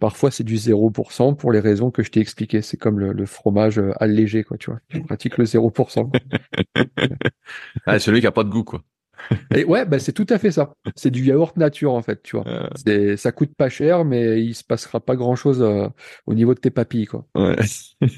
[0.00, 2.62] Parfois, c'est du 0% pour les raisons que je t'ai expliquées.
[2.62, 4.80] C'est comme le, fromage euh, allégé, quoi, tu vois.
[4.88, 6.10] Tu pratiques le 0%.
[7.86, 8.82] ah, celui qui a pas de goût, quoi.
[9.54, 10.74] Et ouais, bah, c'est tout à fait ça.
[10.96, 12.70] C'est du yaourt nature, en fait, tu vois.
[12.74, 15.88] C'est, ça coûte pas cher, mais il se passera pas grand chose euh,
[16.26, 17.26] au niveau de tes papilles, quoi.
[17.34, 17.56] Ouais.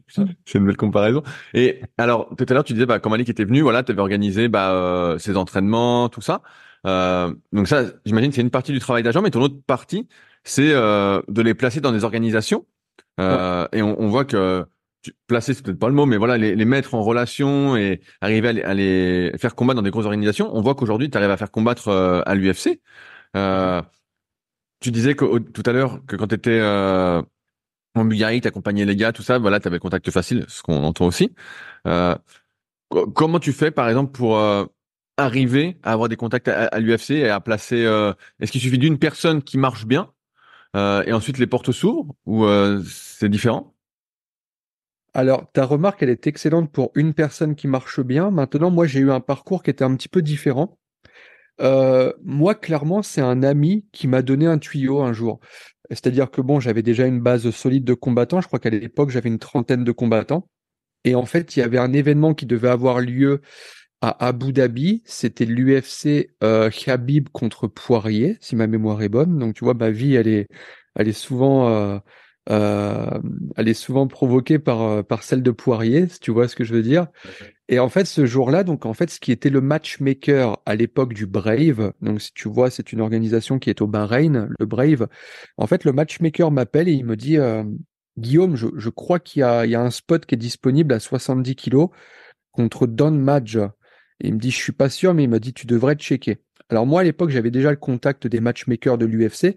[0.44, 1.22] c'est une belle comparaison.
[1.54, 4.00] Et alors, tout à l'heure, tu disais, bah, quand Malik était venu, voilà, tu avais
[4.00, 6.42] organisé, bah, euh, ses entraînements, tout ça.
[6.84, 10.08] donc ça, j'imagine, c'est une partie du travail d'agent, mais ton autre partie,
[10.44, 12.66] c'est euh, de les placer dans des organisations.
[13.20, 14.66] Euh, Et on, on, voit que
[15.26, 18.62] placer, c'est peut-être pas le mot, mais voilà, les, les, mettre en relation et arriver
[18.62, 20.54] à les, faire combattre dans des grosses organisations.
[20.54, 22.80] On voit qu'aujourd'hui, tu arrives à faire combattre euh, à l'UFC.
[23.36, 23.82] Euh,
[24.80, 27.22] tu disais que, tout à l'heure que quand tu étais euh,
[27.94, 30.82] en Bulgarie, tu accompagnais les gars, tout ça, voilà, tu avais contact facile, ce qu'on
[30.84, 31.34] entend aussi.
[33.14, 34.38] comment tu fais, par exemple, pour
[35.16, 37.84] arriver à avoir des contacts à, l'UFC et à placer
[38.40, 40.10] Est-ce qu'il suffit d'une personne qui marche bien
[40.74, 43.74] euh, et ensuite les portes s'ouvrent ou euh, c'est différent?
[45.14, 48.30] Alors, ta remarque, elle est excellente pour une personne qui marche bien.
[48.30, 50.78] Maintenant, moi, j'ai eu un parcours qui était un petit peu différent.
[51.60, 55.40] Euh, moi, clairement, c'est un ami qui m'a donné un tuyau un jour.
[55.94, 58.40] C'est-à-dire que bon, j'avais déjà une base solide de combattants.
[58.40, 60.48] Je crois qu'à l'époque, j'avais une trentaine de combattants.
[61.04, 63.40] Et en fait, il y avait un événement qui devait avoir lieu
[64.02, 69.38] à Abu Dhabi, c'était l'UFC euh, Khabib contre Poirier, si ma mémoire est bonne.
[69.38, 70.48] Donc tu vois, ma vie, elle est,
[70.96, 71.98] elle est souvent, euh,
[72.50, 73.20] euh,
[73.56, 76.74] elle est souvent provoquée euh, par celle de Poirier, si tu vois ce que je
[76.74, 77.06] veux dire.
[77.68, 81.14] Et en fait, ce jour-là, donc en fait, ce qui était le matchmaker à l'époque
[81.14, 85.08] du Brave, donc si tu vois, c'est une organisation qui est au Bahreïn, le Brave.
[85.56, 87.62] En fait, le matchmaker m'appelle et il me dit, euh,
[88.18, 91.88] Guillaume, je, crois qu'il y a, un spot qui est disponible à 70 kilos
[92.52, 93.58] contre Don Madge
[94.22, 96.38] il me dit, je suis pas sûr, mais il m'a dit, tu devrais te checker.
[96.68, 99.56] Alors moi, à l'époque, j'avais déjà le contact des matchmakers de l'UFC,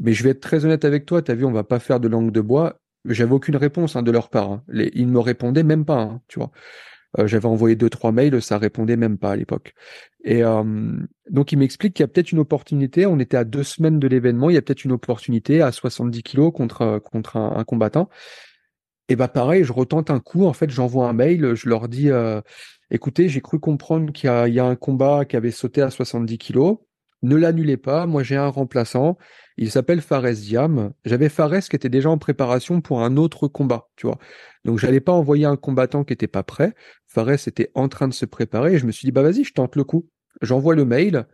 [0.00, 1.98] mais je vais être très honnête avec toi, tu as vu, on va pas faire
[1.98, 2.78] de langue de bois.
[3.04, 4.52] J'avais aucune réponse hein, de leur part.
[4.52, 4.62] Hein.
[4.72, 6.52] Ils ne me répondaient même pas, hein, tu vois.
[7.18, 9.74] Euh, j'avais envoyé deux trois mails, ça répondait même pas à l'époque.
[10.24, 10.62] Et euh,
[11.30, 13.06] donc il m'explique qu'il y a peut-être une opportunité.
[13.06, 16.22] On était à deux semaines de l'événement, il y a peut-être une opportunité à 70
[16.22, 18.08] kilos contre contre un, combattant.
[19.08, 20.46] Et bah pareil, je retente un coup.
[20.46, 22.40] En fait, j'envoie un mail, je leur dis euh,
[22.90, 26.78] écoutez, j'ai cru comprendre qu'il y, a un combat qui avait sauté à 70 kilos.
[27.22, 28.06] Ne l'annulez pas.
[28.06, 29.18] Moi, j'ai un remplaçant.
[29.56, 30.92] Il s'appelle Fares Diam.
[31.04, 34.18] J'avais Fares qui était déjà en préparation pour un autre combat, tu vois.
[34.64, 36.74] Donc, j'allais pas envoyer un combattant qui était pas prêt.
[37.06, 38.74] Fares était en train de se préparer.
[38.74, 40.08] Et je me suis dit, bah, vas-y, je tente le coup.
[40.40, 41.26] J'envoie le mail.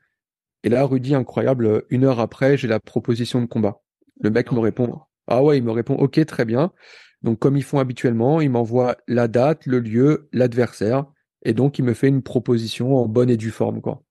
[0.64, 3.80] Et là, Rudy, incroyable, une heure après, j'ai la proposition de combat.
[4.20, 6.72] Le mec me répond, ah ouais, il me répond, ok, très bien.
[7.22, 11.06] Donc, comme ils font habituellement, il m'envoie la date, le lieu, l'adversaire.
[11.44, 14.02] Et donc, il me fait une proposition en bonne et due forme, quoi.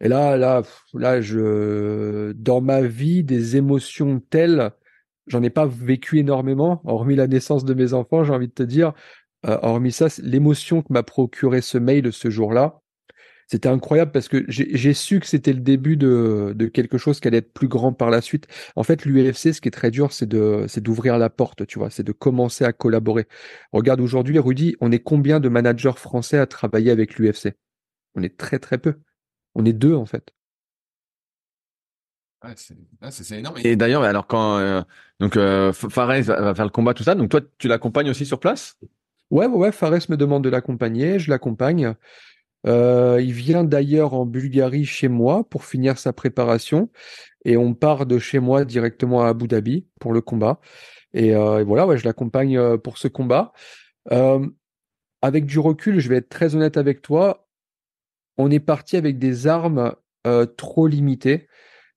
[0.00, 0.62] Et là, là,
[0.94, 4.70] là, je, dans ma vie, des émotions telles,
[5.26, 8.62] j'en ai pas vécu énormément, hormis la naissance de mes enfants, j'ai envie de te
[8.62, 8.92] dire.
[9.46, 12.80] Euh, hormis ça, l'émotion que m'a procuré ce mail ce jour-là,
[13.48, 17.38] c'était incroyable parce que j'ai su que c'était le début de, quelque chose qui allait
[17.38, 18.48] être plus grand par la suite.
[18.74, 21.78] En fait, l'UFC, ce qui est très dur, c'est de c'est d'ouvrir la porte, tu
[21.78, 23.28] vois, c'est de commencer à collaborer.
[23.72, 27.54] Regarde aujourd'hui, Rudy, on est combien de managers français à travailler avec l'UFC
[28.16, 28.94] On est très très peu.
[29.56, 30.34] On est deux en fait.
[32.54, 33.56] c'est énorme.
[33.64, 34.82] Et d'ailleurs, alors quand euh,
[35.18, 38.38] donc euh, Fares va faire le combat, tout ça, donc toi, tu l'accompagnes aussi sur
[38.38, 38.78] place?
[39.30, 39.72] Ouais, ouais, ouais.
[39.72, 41.94] Fares me demande de l'accompagner, je l'accompagne.
[42.66, 46.90] Euh, il vient d'ailleurs en Bulgarie chez moi pour finir sa préparation
[47.44, 50.60] et on part de chez moi directement à Abu Dhabi pour le combat.
[51.14, 53.52] Et, euh, voilà, ouais, je l'accompagne euh, pour ce combat.
[55.22, 57.45] avec du recul, je vais être très honnête avec toi.
[58.38, 59.94] On est parti avec des armes
[60.56, 61.48] trop limitées.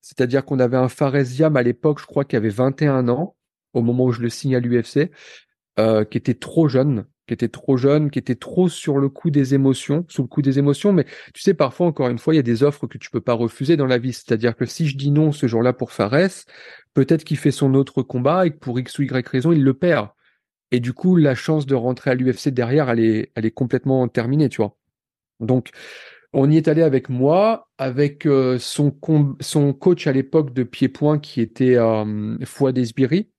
[0.01, 3.35] C'est-à-dire qu'on avait un Faresiam à l'époque, je crois, qui avait 21 ans
[3.73, 5.11] au moment où je le signe à l'UFC,
[5.77, 9.53] qui était trop jeune qui était trop jeune, qui était trop sur le coup des
[9.53, 10.91] émotions, sous le coup des émotions.
[10.91, 13.21] Mais tu sais, parfois, encore une fois, il y a des offres que tu peux
[13.21, 14.13] pas refuser dans la vie.
[14.13, 16.45] C'est-à-dire que si je dis non ce jour-là pour Fares,
[16.95, 19.75] peut-être qu'il fait son autre combat et que pour X ou Y raison, il le
[19.75, 20.09] perd.
[20.71, 24.07] Et du coup, la chance de rentrer à l'UFC derrière, elle est, elle est complètement
[24.07, 24.75] terminée, tu vois.
[25.39, 25.69] Donc,
[26.33, 28.95] on y est allé avec moi, avec euh, son,
[29.39, 33.29] son coach à l'époque de pied-point qui était euh, Fouad Esbiri,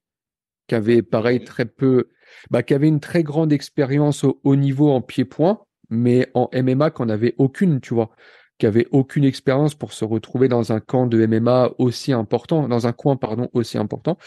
[0.67, 2.09] qui avait pareil très peu,
[2.51, 6.91] bah, qui avait une très grande expérience au haut niveau en pied-point, mais en MMA
[6.91, 8.11] qu'on n'avait aucune, tu vois.
[8.59, 12.87] qui avait aucune expérience pour se retrouver dans un camp de MMA aussi important, dans
[12.87, 14.19] un coin pardon aussi important,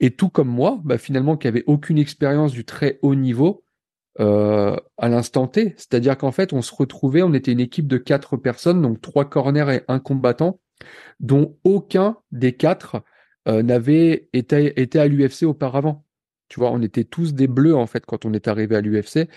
[0.00, 3.64] et tout comme moi, bah, finalement qui avait aucune expérience du très haut niveau
[4.20, 5.74] euh, à l'instant T.
[5.76, 9.24] C'est-à-dire qu'en fait, on se retrouvait, on était une équipe de quatre personnes, donc trois
[9.24, 10.60] corners et un combattant,
[11.20, 13.02] dont aucun des quatre
[13.48, 16.04] euh, n'avait été, été à l'UFC auparavant.
[16.48, 19.28] Tu vois, on était tous des bleus en fait quand on est arrivé à l'UFC.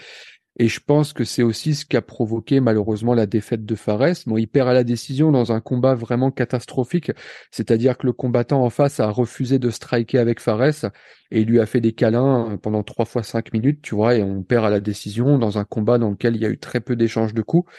[0.57, 4.23] Et je pense que c'est aussi ce qui a provoqué malheureusement la défaite de Fares.
[4.25, 7.11] Bon, il perd à la décision dans un combat vraiment catastrophique,
[7.51, 10.85] c'est-à-dire que le combattant en face a refusé de striker avec Fares
[11.31, 14.23] et il lui a fait des câlins pendant trois fois cinq minutes, tu vois, et
[14.23, 16.79] on perd à la décision dans un combat dans lequel il y a eu très
[16.79, 17.69] peu d'échanges de coups.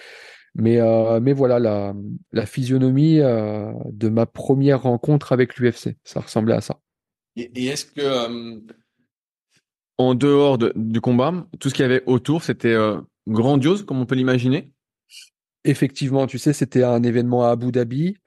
[0.59, 1.95] Mais, euh, mais voilà, la,
[2.33, 6.81] la physionomie euh, de ma première rencontre avec l'UFC, ça ressemblait à ça.
[7.37, 8.61] Et, est-ce que euh,
[9.99, 14.07] en dehors du combat, tout ce qu'il y avait autour, c'était euh, grandiose, comme on
[14.07, 14.73] peut l'imaginer
[15.65, 18.19] Effectivement, tu sais, c'était un événement à Abu Dhabi.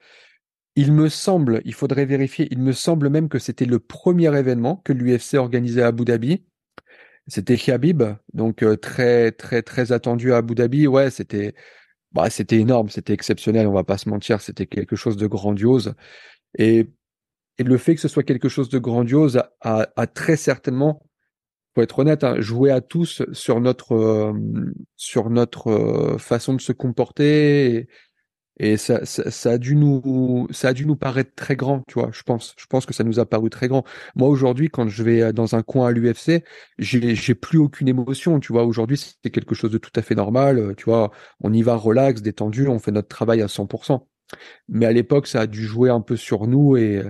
[0.76, 4.76] Il me semble, il faudrait vérifier, il me semble même que c'était le premier événement
[4.76, 6.44] que l'UFC organisait à Abu Dhabi.
[7.26, 8.02] C'était Khabib,
[8.34, 10.86] donc euh, très très très attendu à Abu Dhabi.
[10.86, 11.54] Ouais, c'était
[12.12, 15.94] bah, c'était énorme, c'était exceptionnel, on va pas se mentir, c'était quelque chose de grandiose.
[16.58, 16.88] Et,
[17.58, 21.02] et le fait que ce soit quelque chose de grandiose a très certainement
[21.74, 24.32] faut être honnête, hein, jouer à tous sur notre euh,
[24.96, 27.88] sur notre euh, façon de se comporter
[28.58, 32.10] et, ça, ça, a dû nous ça a dû nous paraître très grand, tu vois.
[32.12, 33.84] Je pense je pense que ça nous a paru très grand.
[34.16, 36.44] Moi aujourd'hui, quand je vais dans un coin à l'UFC,
[36.78, 38.64] j'ai j'ai plus aucune émotion, tu vois.
[38.64, 41.10] Aujourd'hui, c'est quelque chose de tout à fait normal, tu vois.
[41.40, 44.06] On y va relax, détendu, on fait notre travail à 100%.
[44.68, 47.02] Mais à l'époque, ça a dû jouer un peu sur nous et,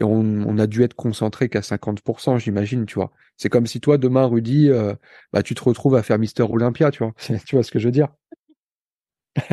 [0.00, 3.10] et on, a dû être concentré qu'à 50%, j'imagine, tu vois.
[3.36, 4.94] C'est comme si toi, demain, Rudy, euh,
[5.32, 7.14] bah, tu te retrouves à faire Mister Olympia, tu vois.
[7.46, 8.08] tu vois ce que je veux dire?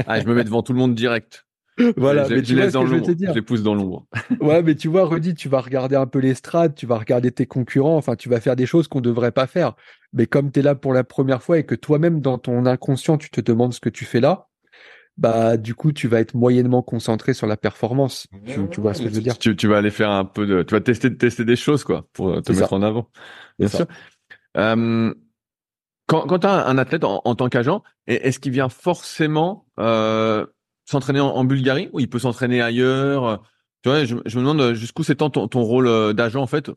[0.08, 1.46] Ah, Je me mets devant tout le monde direct.
[1.98, 3.32] Voilà, mais tu je dire.
[3.32, 4.08] Je les pousse dans l'ombre.
[4.40, 7.46] ouais, mais tu vois, Rudy, tu vas regarder un peu l'estrade, tu vas regarder tes
[7.46, 9.76] concurrents, enfin, tu vas faire des choses qu'on ne devrait pas faire.
[10.14, 13.18] Mais comme tu es là pour la première fois et que toi-même, dans ton inconscient,
[13.18, 14.48] tu te demandes ce que tu fais là,
[15.18, 18.28] bah du coup tu vas être moyennement concentré sur la performance.
[18.46, 19.38] Tu, vois ce que je veux dire?
[19.38, 22.08] Tu, tu, vas aller faire un peu de, tu vas tester tester des choses quoi
[22.14, 23.10] pour te mettre en avant.
[23.58, 23.86] Bien sûr.
[24.58, 25.14] Euh,
[26.08, 30.46] quand quand tu as un athlète en, tant qu'agent, est-ce qu'il vient forcément euh,
[30.86, 33.44] s'entraîner en, Bulgarie ou il peut s'entraîner ailleurs?
[33.82, 36.70] Tu vois, je, je me demande jusqu'où s'étend ton, ton rôle euh, d'agent en fait,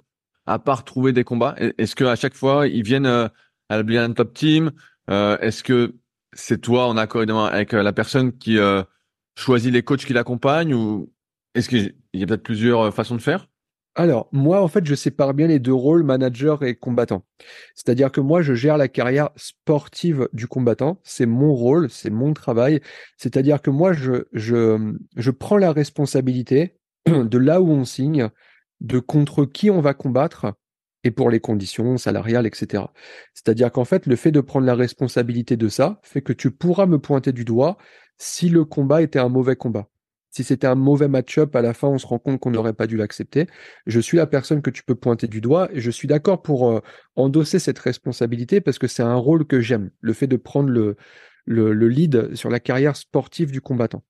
[0.47, 1.57] à part trouver des combats?
[1.59, 3.29] Est-ce que à chaque fois ils viennent euh,
[3.69, 4.73] à la Top Team
[5.09, 5.95] Est-ce que
[6.39, 8.83] c'est toi en accord avec euh, la personne qui euh,
[9.37, 11.13] choisit les coachs qui l'accompagnent ou
[11.55, 13.49] est-ce qu'il y a peut-être plusieurs euh, façons de faire?
[13.97, 17.25] Alors, moi, en fait, je sépare bien les deux rôles, manager et combattant.
[17.75, 21.01] C'est-à-dire que moi, je gère la carrière sportive du combattant.
[21.03, 22.81] C'est mon rôle, c'est mon travail.
[23.17, 28.31] C'est-à-dire que moi, je, je, je prends la responsabilité de là où on signe,
[28.81, 30.53] de contre qui on va combattre
[31.05, 32.85] et pour les conditions salariales, etc.
[33.35, 36.87] C'est-à-dire qu'en fait, le fait de prendre la responsabilité de ça fait que tu pourras
[36.87, 37.79] me pointer du doigt
[38.19, 39.89] si le combat était un mauvais combat.
[40.31, 42.87] Si c'était un mauvais match-up, à la fin, on se rend compte qu'on n'aurait pas
[42.87, 43.47] dû l'accepter.
[43.87, 46.71] Je suis la personne que tu peux pointer du doigt et je suis d'accord pour
[46.71, 46.81] euh,
[47.17, 50.97] endosser cette responsabilité parce que c'est un rôle que j'aime, le fait de prendre le,
[51.47, 54.05] le, le lead sur la carrière sportive du combattant.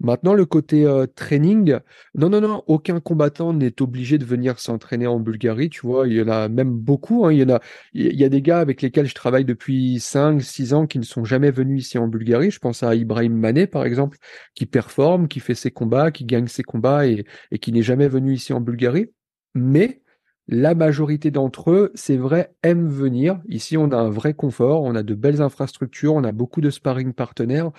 [0.00, 1.78] Maintenant, le côté euh, training,
[2.14, 6.14] non, non, non, aucun combattant n'est obligé de venir s'entraîner en Bulgarie, tu vois, il
[6.14, 7.32] y en a même beaucoup, hein.
[7.32, 7.60] il y en a,
[7.92, 11.04] il y a des gars avec lesquels je travaille depuis 5, 6 ans qui ne
[11.04, 14.18] sont jamais venus ici en Bulgarie, je pense à Ibrahim Mané, par exemple,
[14.54, 18.08] qui performe, qui fait ses combats, qui gagne ses combats et, et qui n'est jamais
[18.08, 19.10] venu ici en Bulgarie,
[19.54, 20.02] mais
[20.48, 23.40] la majorité d'entre eux, c'est vrai, aiment venir.
[23.48, 26.70] Ici, on a un vrai confort, on a de belles infrastructures, on a beaucoup de
[26.70, 27.70] sparring partenaires.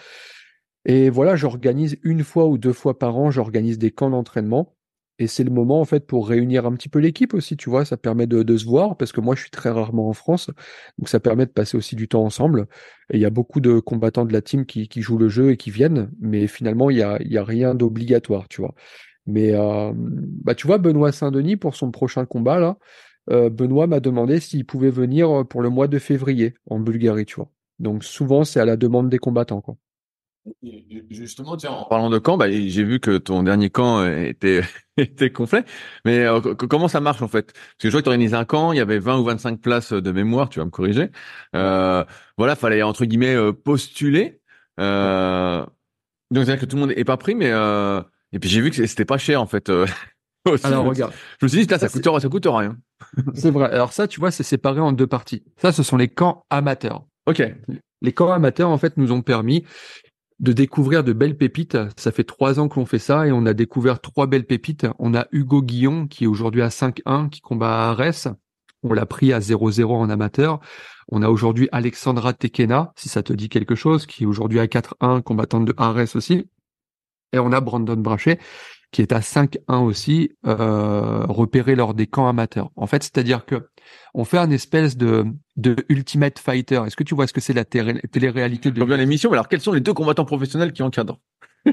[0.86, 4.76] Et voilà, j'organise une fois ou deux fois par an, j'organise des camps d'entraînement.
[5.20, 7.86] Et c'est le moment, en fait, pour réunir un petit peu l'équipe aussi, tu vois.
[7.86, 10.50] Ça permet de, de, se voir, parce que moi, je suis très rarement en France.
[10.98, 12.68] Donc, ça permet de passer aussi du temps ensemble.
[13.12, 15.58] Et il y a beaucoup de combattants de la team qui, jouent le jeu et
[15.58, 16.12] qui viennent.
[16.20, 18.74] Mais finalement, il y a, y a rien d'obligatoire, tu vois.
[19.28, 22.78] Mais, euh, bah, tu vois, Benoît Saint-Denis, pour son prochain combat, là,
[23.32, 27.36] euh, Benoît m'a demandé s'il pouvait venir pour le mois de février en Bulgarie, tu
[27.36, 27.52] vois.
[27.80, 29.78] Donc, souvent, c'est à la demande des combattants, quoi.
[31.10, 34.62] Justement, tiens, en parlant de camp, bah, j'ai vu que ton dernier camp euh, était,
[34.98, 35.64] était complet.
[36.04, 37.54] Mais euh, comment ça marche en fait?
[37.54, 39.62] Parce que je vois que tu organisé un camp, il y avait 20 ou 25
[39.62, 41.12] places de mémoire, tu vas me corriger.
[41.56, 42.04] Euh,
[42.38, 44.42] voilà, fallait entre guillemets euh, postuler.
[44.80, 45.66] Euh,
[46.32, 47.52] donc c'est-à-dire que tout le monde est pas pris, mais
[48.34, 49.70] et puis j'ai vu que c'était pas cher en fait.
[50.64, 52.76] Alors regarde, je me suis dit là ça, ça coûte ça coûte rien.
[53.34, 53.70] c'est vrai.
[53.72, 55.44] Alors ça, tu vois, c'est séparé en deux parties.
[55.56, 57.06] Ça, ce sont les camps amateurs.
[57.28, 57.42] Ok.
[58.02, 59.64] Les camps amateurs en fait nous ont permis
[60.40, 61.78] de découvrir de belles pépites.
[61.98, 64.88] Ça fait trois ans que l'on fait ça et on a découvert trois belles pépites.
[65.00, 68.28] On a Hugo Guillon qui est aujourd'hui à 5-1, qui combat à Arès.
[68.84, 70.60] On l'a pris à 0-0 en amateur.
[71.10, 74.68] On a aujourd'hui Alexandra Tekena, si ça te dit quelque chose, qui est aujourd'hui à
[74.68, 76.48] 4-1, combattante de Arès aussi.
[77.32, 78.40] Et on a Brandon Brachet,
[78.94, 82.70] qui est à 5-1 aussi, euh, repéré lors des camps amateurs.
[82.76, 83.68] En fait, c'est-à-dire que
[84.14, 85.26] on fait un espèce de,
[85.58, 86.82] de Ultimate Fighter.
[86.86, 88.84] Est-ce que tu vois ce que c'est la télé-réalité de...
[88.84, 91.20] bien l'émission, mais alors quels sont les deux combattants professionnels qui encadrent?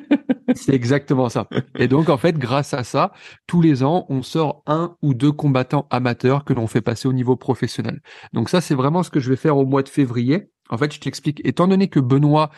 [0.54, 1.48] C'est exactement ça.
[1.78, 3.12] Et donc, en fait, grâce à ça,
[3.46, 7.12] tous les ans, on sort un ou deux combattants amateurs que l'on fait passer au
[7.12, 8.00] niveau professionnel.
[8.32, 10.50] Donc ça, c'est vraiment ce que je vais faire au mois de février.
[10.68, 11.40] En fait, je t'explique.
[11.44, 12.50] Étant donné que Benoît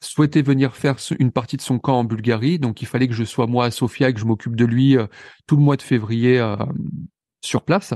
[0.00, 3.24] souhaitait venir faire une partie de son camp en Bulgarie, donc il fallait que je
[3.24, 5.06] sois moi à Sofia et que je m'occupe de lui euh,
[5.46, 6.56] tout le mois de février euh,
[7.42, 7.94] sur place.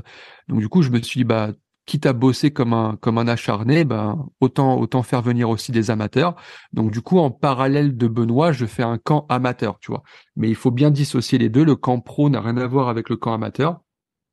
[0.48, 1.50] Donc du coup, je me suis dit bah
[1.86, 5.90] quitte à bosser comme un comme un acharné, ben autant autant faire venir aussi des
[5.90, 6.36] amateurs.
[6.72, 10.02] Donc du coup, en parallèle de Benoît, je fais un camp amateur, tu vois.
[10.36, 11.64] Mais il faut bien dissocier les deux.
[11.64, 13.80] Le camp pro n'a rien à voir avec le camp amateur.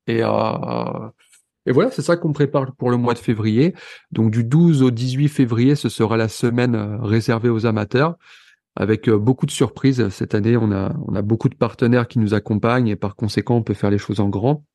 [0.08, 0.30] Et euh,
[1.66, 3.76] et voilà, c'est ça qu'on prépare pour le mois de février.
[4.12, 8.16] Donc du 12 au 18 février, ce sera la semaine euh, réservée aux amateurs
[8.76, 10.10] avec euh, beaucoup de surprises.
[10.10, 13.58] Cette année, on a, on a beaucoup de partenaires qui nous accompagnent et par conséquent,
[13.58, 14.66] on peut faire les choses en grand.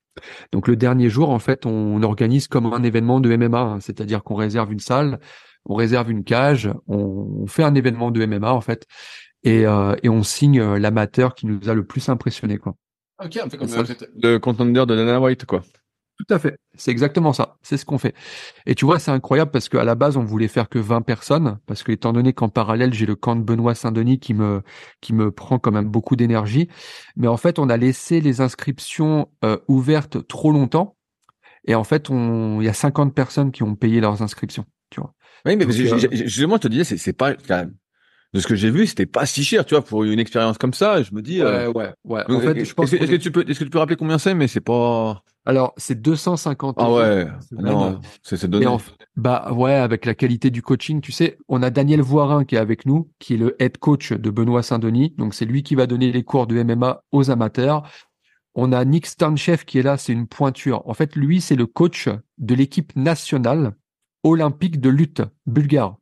[0.52, 3.80] Donc le dernier jour, en fait, on organise comme un événement de MMA, hein.
[3.80, 5.18] c'est-à-dire qu'on réserve une salle,
[5.66, 8.86] on réserve une cage, on, fait un événement de MMA en fait,
[9.42, 12.56] et, euh, et on signe l'amateur qui nous a le plus impressionné.
[12.56, 12.76] Quoi.
[13.22, 13.68] Ok, un peu comme
[14.22, 15.62] le contender de Dana White, quoi.
[16.18, 16.58] Tout à fait.
[16.74, 17.56] C'est exactement ça.
[17.62, 18.14] C'est ce qu'on fait.
[18.64, 21.58] Et tu vois, c'est incroyable parce qu'à la base, on voulait faire que 20 personnes
[21.66, 24.62] parce que étant donné qu'en parallèle, j'ai le camp de Benoît Saint-Denis qui me,
[25.02, 26.68] qui me prend quand même beaucoup d'énergie.
[27.16, 30.96] Mais en fait, on a laissé les inscriptions euh, ouvertes trop longtemps.
[31.66, 34.64] Et en fait, on, il y a 50 personnes qui ont payé leurs inscriptions.
[34.90, 35.12] Tu vois.
[35.44, 37.34] Oui, mais euh, justement, je te disais, c'est, c'est pas,
[38.36, 40.74] de ce que j'ai vu, c'était pas si cher, tu vois, pour une expérience comme
[40.74, 41.02] ça.
[41.02, 41.40] Je me dis.
[41.40, 42.36] Euh, ouais, ouais, ouais.
[42.36, 42.92] En fait, je pense.
[42.92, 45.22] Est-ce que, tu peux, est-ce que tu peux rappeler combien c'est, mais c'est pas.
[45.46, 46.98] Alors, c'est 250 euros.
[46.98, 47.26] Ah ouais.
[47.52, 48.66] Non, c'est, c'est donné.
[49.16, 52.58] bah ouais, avec la qualité du coaching, tu sais, on a Daniel Voirin qui est
[52.58, 55.14] avec nous, qui est le head coach de Benoît Saint-Denis.
[55.16, 57.88] Donc, c'est lui qui va donner les cours de MMA aux amateurs.
[58.54, 60.82] On a Nick Stanchev qui est là, c'est une pointure.
[60.86, 62.08] En fait, lui, c'est le coach
[62.38, 63.74] de l'équipe nationale
[64.24, 65.96] olympique de lutte bulgare.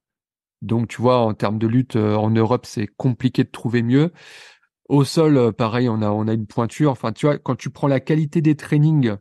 [0.64, 4.12] Donc, tu vois, en termes de lutte euh, en Europe, c'est compliqué de trouver mieux.
[4.88, 6.90] Au sol, euh, pareil, on a, une pointure.
[6.90, 9.16] Enfin, tu vois, quand tu prends la qualité des trainings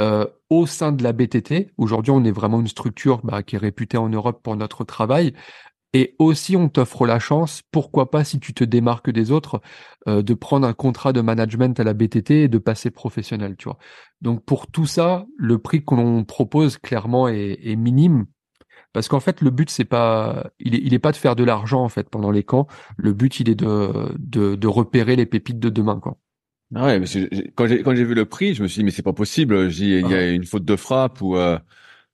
[0.00, 3.58] euh, au sein de la BTT, aujourd'hui, on est vraiment une structure bah, qui est
[3.58, 5.34] réputée en Europe pour notre travail.
[5.92, 9.62] Et aussi, on t'offre la chance, pourquoi pas, si tu te démarques des autres,
[10.06, 13.78] de prendre un contrat de management à la BTT et de passer professionnel, tu vois.
[14.20, 18.26] Donc, pour tout ça, le prix qu'on propose, clairement, est minime
[18.98, 21.44] parce qu'en fait le but c'est pas il est, il est pas de faire de
[21.44, 22.66] l'argent en fait pendant les camps.
[22.96, 26.18] Le but il est de de, de repérer les pépites de demain quoi.
[26.74, 27.06] Ah ouais mais
[27.54, 29.70] quand j'ai quand j'ai vu le prix je me suis dit mais c'est pas possible.
[29.70, 31.56] Il y a une faute de frappe ou euh,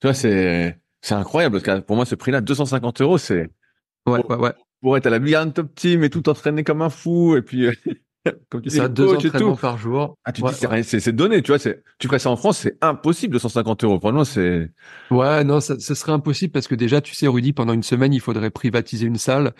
[0.01, 1.59] tu vois c'est c'est incroyable.
[1.63, 3.49] Parce que pour moi ce prix là 250 euros c'est
[4.07, 4.53] ouais ouais ouais.
[4.83, 7.35] pour être à la Big Top Team et tout entraîner comme un fou.
[7.35, 7.67] Et puis
[8.49, 10.17] Comme tu ça, deux entraînements par jour.
[10.25, 10.49] Ah, tu dis,
[10.83, 13.85] c'est, c'est donné, tu vois, c'est, tu ferais ça en France, c'est impossible de 150
[13.85, 13.99] euros.
[13.99, 14.71] Pour c'est.
[15.11, 18.13] Ouais, non, ça, ce serait impossible parce que déjà, tu sais, Rudy, pendant une semaine,
[18.13, 19.53] il faudrait privatiser une salle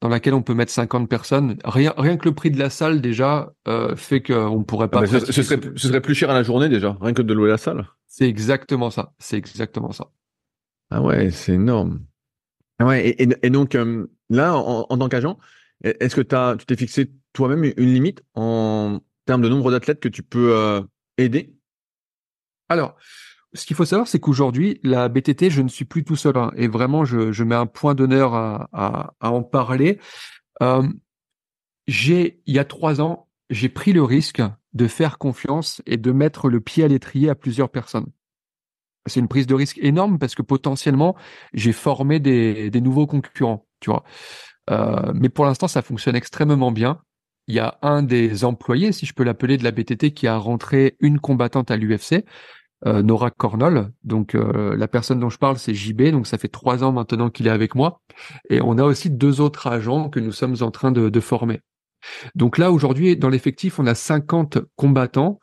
[0.00, 1.56] dans laquelle on peut mettre 50 personnes.
[1.64, 5.02] Rien, rien que le prix de la salle, déjà, euh, fait qu'on pourrait pas.
[5.02, 7.34] Ah, ce, ce, serait, ce serait plus cher à la journée, déjà, rien que de
[7.34, 7.86] louer la salle.
[8.06, 9.12] C'est exactement ça.
[9.18, 10.08] C'est exactement ça.
[10.90, 12.00] Ah ouais, c'est énorme.
[12.78, 15.38] Ah ouais, et, et, donc, euh, là, en, en tant qu'agent,
[15.82, 20.08] est-ce que as, tu t'es fixé toi-même une limite en termes de nombre d'athlètes que
[20.08, 20.82] tu peux euh,
[21.18, 21.54] aider?
[22.68, 22.96] Alors,
[23.54, 26.36] ce qu'il faut savoir, c'est qu'aujourd'hui, la BTT, je ne suis plus tout seul.
[26.36, 29.98] Hein, et vraiment, je, je, mets un point d'honneur à, à, à, en parler.
[30.62, 30.86] Euh,
[31.86, 36.12] j'ai, il y a trois ans, j'ai pris le risque de faire confiance et de
[36.12, 38.06] mettre le pied à l'étrier à plusieurs personnes.
[39.06, 41.16] C'est une prise de risque énorme parce que potentiellement,
[41.52, 44.04] j'ai formé des, des nouveaux concurrents, tu vois.
[44.68, 47.00] Euh, mais pour l'instant, ça fonctionne extrêmement bien
[47.50, 50.36] il y a un des employés, si je peux l'appeler, de la BTT qui a
[50.36, 52.24] rentré une combattante à l'UFC,
[52.86, 53.90] euh, Nora Cornol.
[54.04, 56.10] Donc euh, la personne dont je parle, c'est JB.
[56.12, 58.02] Donc ça fait trois ans maintenant qu'il est avec moi.
[58.50, 61.60] Et on a aussi deux autres agents que nous sommes en train de, de former.
[62.36, 65.40] Donc là, aujourd'hui, dans l'effectif, on a 50 combattants.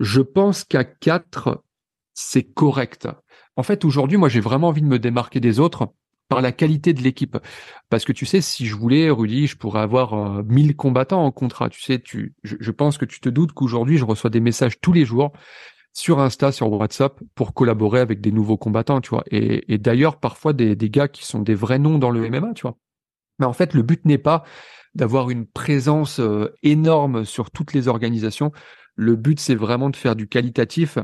[0.00, 1.62] Je pense qu'à 4,
[2.14, 3.06] c'est correct.
[3.56, 5.88] En fait, aujourd'hui, moi, j'ai vraiment envie de me démarquer des autres
[6.28, 7.38] par la qualité de l'équipe.
[7.90, 11.32] Parce que tu sais, si je voulais, Rudy, je pourrais avoir 1000 euh, combattants en
[11.32, 11.68] contrat.
[11.70, 14.92] Tu sais, tu, je, pense que tu te doutes qu'aujourd'hui, je reçois des messages tous
[14.92, 15.32] les jours
[15.94, 19.24] sur Insta, sur WhatsApp, pour collaborer avec des nouveaux combattants, tu vois.
[19.30, 22.62] Et, d'ailleurs, parfois, des, des gars qui sont des vrais noms dans le MMA, tu
[22.62, 22.76] vois.
[23.38, 24.44] Mais en fait, le but n'est pas
[24.94, 28.52] d'avoir une présence euh, énorme sur toutes les organisations.
[28.96, 30.98] Le but, c'est vraiment de faire du qualitatif.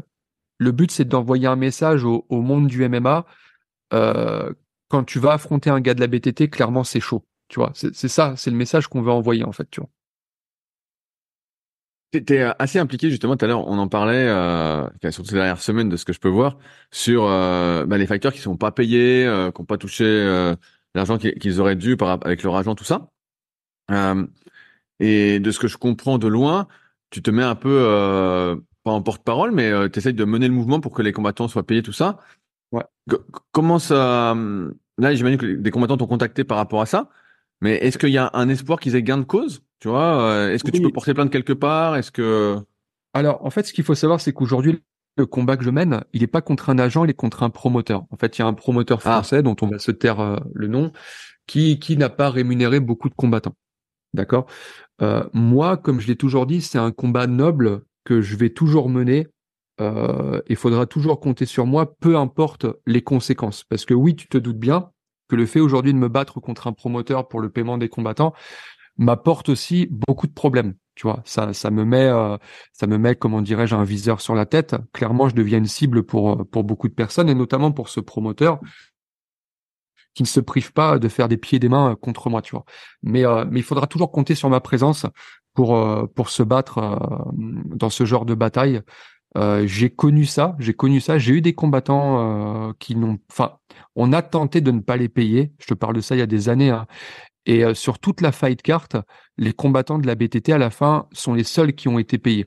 [0.58, 3.24] Le but, c'est d'envoyer un message au, monde du MMA.
[3.92, 4.52] Euh,
[4.88, 7.24] quand tu vas affronter un gars de la BTT, clairement, c'est chaud.
[7.48, 9.68] Tu vois, c'est ça, c'est le message qu'on veut envoyer en fait.
[9.70, 9.80] Tu.
[12.20, 15.88] T'es assez impliqué justement tout à l'heure, on en parlait euh, surtout ces dernières semaines
[15.88, 16.58] de ce que je peux voir
[16.92, 20.54] sur euh, bah, les facteurs qui sont pas payés, euh, qui n'ont pas touché euh,
[20.94, 23.08] l'argent qu'ils auraient dû avec leur argent, tout ça.
[23.90, 24.26] Euh,
[25.00, 26.68] et de ce que je comprends de loin,
[27.10, 30.80] tu te mets un peu pas en porte-parole, mais tu essayes de mener le mouvement
[30.80, 32.18] pour que les combattants soient payés, tout ça.
[32.74, 33.18] Ouais.
[33.52, 34.34] comment ça
[34.98, 37.08] Là, j'imagine que des combattants t'ont contacté par rapport à ça.
[37.60, 40.52] Mais est-ce qu'il y a un espoir qu'ils aient gain de cause Tu vois euh,
[40.52, 42.56] Est-ce que tu peux porter plainte quelque part Est-ce que
[43.12, 44.82] Alors, en fait, ce qu'il faut savoir, c'est qu'aujourd'hui,
[45.16, 47.50] le combat que je mène, il n'est pas contre un agent, il est contre un
[47.50, 48.04] promoteur.
[48.10, 49.12] En fait, il y a un promoteur ah.
[49.12, 50.92] français dont on va se taire euh, le nom,
[51.46, 53.54] qui qui n'a pas rémunéré beaucoup de combattants.
[54.12, 54.46] D'accord?
[55.02, 58.88] Euh, moi, comme je l'ai toujours dit, c'est un combat noble que je vais toujours
[58.88, 59.28] mener.
[59.80, 63.64] Il faudra toujours compter sur moi, peu importe les conséquences.
[63.64, 64.90] Parce que oui, tu te doutes bien,
[65.28, 68.34] que le fait aujourd'hui de me battre contre un promoteur pour le paiement des combattants
[68.96, 70.74] m'apporte aussi beaucoup de problèmes.
[70.94, 72.36] Tu vois, ça, ça me met, euh,
[72.72, 74.76] ça me met, comment dirais-je, un viseur sur la tête.
[74.92, 78.60] Clairement, je deviens une cible pour pour beaucoup de personnes et notamment pour ce promoteur
[80.14, 82.52] qui ne se prive pas de faire des pieds et des mains contre moi, tu
[82.52, 82.64] vois.
[83.02, 85.06] Mais euh, mais il faudra toujours compter sur ma présence
[85.54, 86.98] pour euh, pour se battre
[87.34, 88.80] dans ce genre de bataille
[89.36, 91.18] euh, j'ai connu ça, j'ai connu ça.
[91.18, 93.58] J'ai eu des combattants euh, qui n'ont, enfin,
[93.96, 95.52] on a tenté de ne pas les payer.
[95.58, 96.70] Je te parle de ça il y a des années.
[96.70, 96.86] Hein.
[97.46, 98.96] Et euh, sur toute la fight carte,
[99.36, 102.46] les combattants de la BTT à la fin sont les seuls qui ont été payés.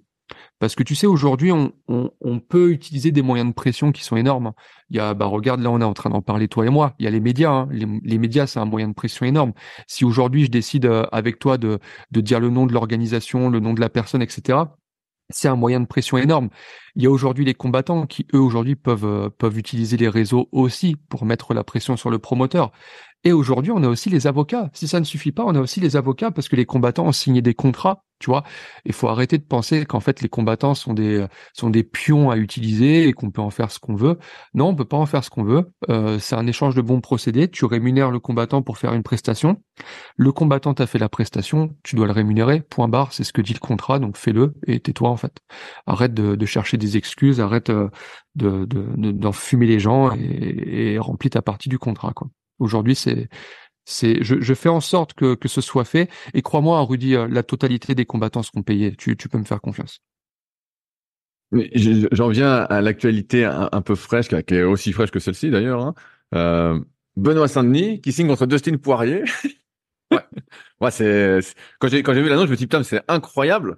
[0.59, 4.51] Parce que tu sais, aujourd'hui, on, peut utiliser des moyens de pression qui sont énormes.
[4.89, 6.95] Il y a, bah regarde, là, on est en train d'en parler toi et moi.
[6.99, 7.51] Il y a les médias.
[7.51, 7.69] Hein.
[7.71, 9.53] Les, médias, c'est un moyen de pression énorme.
[9.87, 11.79] Si aujourd'hui je décide avec toi de
[12.11, 14.65] dire le nom de l'organisation, le nom de la personne, etc
[15.29, 16.49] c'est un moyen de pression énorme.
[16.95, 20.47] Il y a aujourd'hui les combattants qui, eux, aujourd'hui, peuvent, euh, peuvent utiliser les réseaux
[20.51, 22.71] aussi pour mettre la pression sur le promoteur.
[23.23, 24.69] Et aujourd'hui, on a aussi les avocats.
[24.73, 27.11] Si ça ne suffit pas, on a aussi les avocats parce que les combattants ont
[27.11, 28.43] signé des contrats, tu vois.
[28.85, 32.37] Il faut arrêter de penser qu'en fait les combattants sont des sont des pions à
[32.37, 34.17] utiliser et qu'on peut en faire ce qu'on veut.
[34.53, 35.71] Non, on peut pas en faire ce qu'on veut.
[35.89, 37.49] Euh, c'est un échange de bons procédés.
[37.49, 39.61] Tu rémunères le combattant pour faire une prestation.
[40.15, 42.61] Le combattant t'a fait la prestation, tu dois le rémunérer.
[42.61, 43.99] Point barre, c'est ce que dit le contrat.
[43.99, 45.39] Donc fais-le et tais-toi en fait.
[45.85, 47.41] Arrête de, de, chercher des excuses.
[47.41, 47.89] Arrête euh,
[48.35, 52.29] de d'en fumer les gens et, et remplis ta partie du contrat quoi.
[52.59, 53.29] Aujourd'hui, c'est
[53.85, 56.09] c'est je, je, fais en sorte que, que ce soit fait.
[56.33, 58.95] Et crois-moi Rudy euh, la totalité des combattants seront payés.
[58.97, 60.01] Tu, tu peux me faire confiance.
[62.11, 65.93] J'en viens à l'actualité un, peu fraîche qui est aussi fraîche que celle-ci d'ailleurs hein.
[66.35, 66.79] euh,
[67.15, 69.23] Benoît Saint-Denis qui signe contre Dustin Poirier.
[70.09, 70.23] Ouais,
[70.79, 71.39] ouais c'est
[71.79, 73.77] quand j'ai quand j'ai vu l'annonce je me suis dit putain c'est incroyable.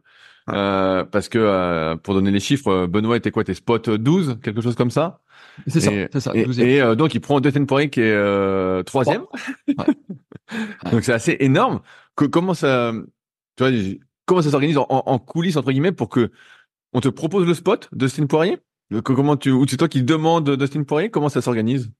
[0.49, 3.43] Euh, parce que euh, pour donner les chiffres Benoît était quoi?
[3.43, 5.21] Tes spot 12 quelque chose comme ça?
[5.68, 6.32] C'est ça, c'est ça.
[6.36, 9.24] Et, euh, donc il prend Dustin Poirier qui est euh, troisième.
[10.91, 11.82] donc c'est assez énorme.
[12.16, 12.93] Que, comment ça,
[13.57, 13.72] tu vois,
[14.26, 16.32] comment ça s'organise en, coulisses entre guillemets pour que
[16.93, 18.57] on te propose le spot Dustin Poirier?
[19.03, 21.10] Comment tu ou c'est toi qui demandes Dustin Poirier?
[21.10, 21.91] Comment ça s'organise?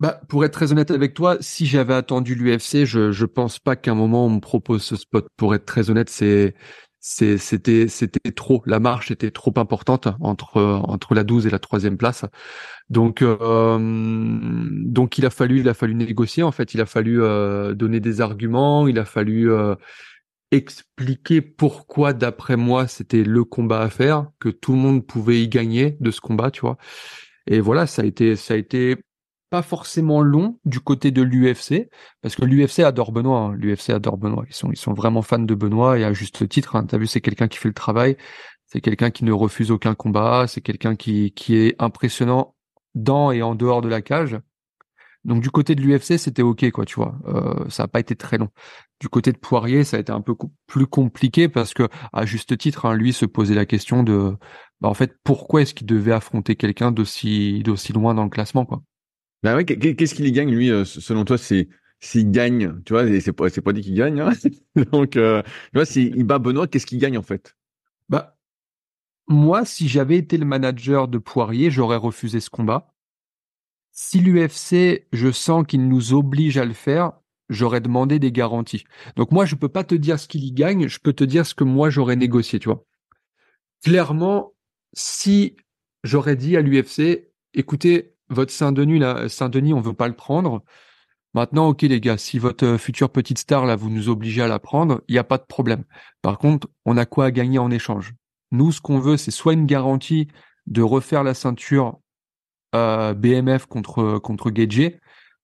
[0.00, 3.74] Bah, pour être très honnête avec toi, si j'avais attendu l'UFC, je je pense pas
[3.74, 5.26] qu'à un moment on me propose ce spot.
[5.36, 6.54] Pour être très honnête, c'est
[7.00, 11.96] c'était c'était trop la marche était trop importante entre entre la 12 et la troisième
[11.96, 12.24] place.
[12.90, 16.74] Donc euh, donc il a fallu il a fallu négocier en fait.
[16.74, 18.88] Il a fallu euh, donner des arguments.
[18.88, 19.76] Il a fallu euh,
[20.50, 25.48] expliquer pourquoi d'après moi c'était le combat à faire que tout le monde pouvait y
[25.48, 26.78] gagner de ce combat tu vois.
[27.46, 28.96] Et voilà ça a été ça a été
[29.50, 31.88] pas forcément long du côté de l'UFC
[32.22, 33.40] parce que l'UFC adore Benoît.
[33.40, 33.54] Hein.
[33.56, 34.44] L'UFC adore Benoît.
[34.48, 36.76] Ils sont ils sont vraiment fans de Benoît et à juste titre.
[36.76, 36.86] Hein.
[36.86, 38.16] T'as vu, c'est quelqu'un qui fait le travail.
[38.66, 40.46] C'est quelqu'un qui ne refuse aucun combat.
[40.48, 42.54] C'est quelqu'un qui qui est impressionnant
[42.94, 44.38] dans et en dehors de la cage.
[45.24, 47.18] Donc du côté de l'UFC, c'était ok quoi, tu vois.
[47.26, 48.48] Euh, ça n'a pas été très long.
[49.00, 50.34] Du côté de Poirier, ça a été un peu
[50.66, 54.36] plus compliqué parce que à juste titre, hein, lui se posait la question de,
[54.80, 58.64] bah, en fait, pourquoi est-ce qu'il devait affronter quelqu'un d'aussi d'aussi loin dans le classement
[58.64, 58.82] quoi.
[59.42, 61.68] Ben ouais, qu'est-ce qu'il y gagne lui euh, selon toi c'est
[62.00, 64.20] s'il gagne, tu vois, c'est pas pas dit qu'il gagne.
[64.20, 64.30] Hein
[64.92, 67.56] Donc euh, tu vois s'il bat Benoît, qu'est-ce qu'il gagne en fait?
[68.08, 68.38] Bah
[69.28, 72.94] moi, si j'avais été le manager de Poirier, j'aurais refusé ce combat.
[73.92, 77.12] Si l'UFC, je sens qu'il nous oblige à le faire,
[77.50, 78.84] j'aurais demandé des garanties.
[79.16, 81.44] Donc moi, je peux pas te dire ce qu'il y gagne, je peux te dire
[81.46, 82.86] ce que moi j'aurais négocié, tu vois.
[83.84, 84.54] Clairement,
[84.94, 85.56] si
[86.04, 90.62] j'aurais dit à l'UFC, écoutez, votre Saint-Denis, là, Saint-Denis, on veut pas le prendre.
[91.34, 94.58] Maintenant, ok les gars, si votre future petite star là, vous nous obligez à la
[94.58, 95.84] prendre, il n'y a pas de problème.
[96.22, 98.14] Par contre, on a quoi à gagner en échange?
[98.50, 100.28] Nous, ce qu'on veut, c'est soit une garantie
[100.66, 102.00] de refaire la ceinture
[102.74, 104.98] euh, BMF contre contre Gage,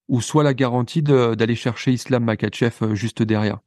[0.09, 3.61] ou soit la garantie d'aller chercher Islam Makachev euh, juste derrière.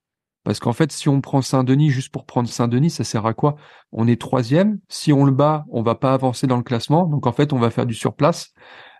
[0.43, 3.57] Parce qu'en fait, si on prend Saint-Denis juste pour prendre Saint-Denis, ça sert à quoi?
[3.91, 4.80] On est troisième.
[4.88, 7.05] Si on le bat, on va pas avancer dans le classement.
[7.05, 8.53] Donc en fait, on va faire du surplace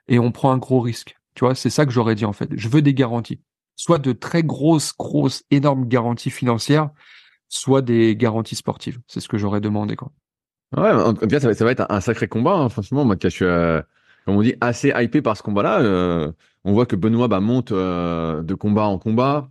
[0.08, 1.18] et on prend un gros risque.
[1.36, 2.50] Tu vois, c'est ça que j'aurais dit en fait.
[2.56, 3.40] Je veux des garanties,
[3.76, 6.90] soit de très grosses, grosses, énormes garanties financières,
[7.50, 9.00] soit des garanties sportives.
[9.08, 10.12] C'est ce que j'aurais demandé quoi.
[10.76, 12.54] Ouais, en tout cas, ça va, être un sacré combat.
[12.54, 12.70] Hein.
[12.70, 13.82] Franchement, moi, je suis, euh,
[14.26, 15.82] comme on dit, assez hypé par ce combat-là.
[15.82, 16.32] Euh,
[16.66, 19.50] on voit que Benoît bah, monte euh, de combat en combat.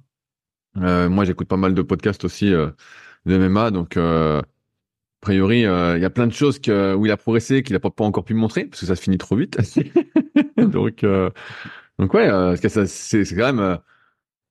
[0.74, 2.74] Moi, j'écoute pas mal de podcasts aussi de
[3.24, 4.42] MMA, donc a
[5.22, 7.90] priori, il y a plein de choses que, où il a progressé qu'il n'a pas,
[8.04, 9.56] encore pu montrer parce que ça se finit trop vite.
[10.62, 11.04] donc,
[11.98, 13.78] donc ouais, c'est, c'est quand même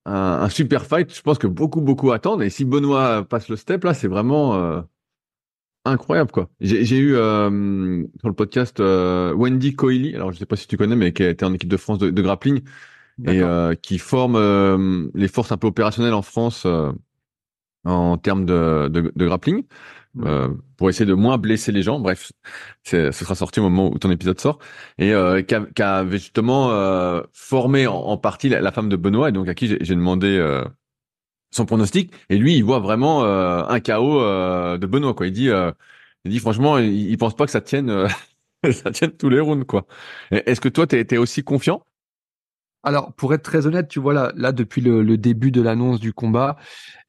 [0.06, 1.14] un, un, super fight.
[1.16, 2.42] Je pense que beaucoup, beaucoup attendent.
[2.42, 4.84] Et si Benoît passe le step là, c'est vraiment
[5.84, 6.50] incroyable quoi.
[6.60, 11.14] J'ai eu sur le podcast Wendy Coily, alors je sais pas si tu connais, mais
[11.14, 12.62] qui était en équipe de France de, de grappling
[13.24, 16.92] et euh, qui forme euh, les forces un peu opérationnelles en France euh,
[17.86, 19.64] en termes de, de, de grappling
[20.78, 22.00] pour essayer de moins blesser les gens.
[22.00, 22.32] Bref,
[22.84, 24.60] ce sera sorti au moment où ton épisode sort
[24.98, 25.12] et
[25.48, 29.54] qui, a, qui, avait justement formé en, partie la, femme de Benoît et donc à
[29.54, 30.42] qui j'ai demandé
[31.52, 34.22] son pronostic et lui il voit vraiment un chaos
[34.78, 35.28] de Benoît quoi.
[35.28, 38.08] Il dit il dit franchement il, il pense pas que ça tienne
[38.72, 39.86] ça tienne tous les rounds quoi.
[40.32, 41.84] Est-ce que toi t'es es aussi confiant
[42.86, 46.14] alors, pour être très honnête, tu vois là, là depuis le, début de l'annonce du
[46.14, 46.56] combat,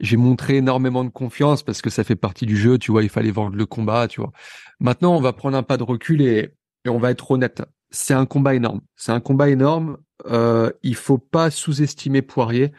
[0.00, 2.78] j'ai montré énormément de confiance parce que ça fait partie du jeu.
[2.78, 4.08] Tu vois, il fallait vendre le combat.
[4.08, 4.32] Tu vois.
[4.80, 6.54] Maintenant, on va prendre un pas de recul et,
[6.88, 7.62] on va être honnête.
[7.90, 8.80] C'est un combat énorme.
[8.96, 9.98] C'est un combat énorme.
[10.26, 12.72] Euh, il faut pas sous-estimer Poirier,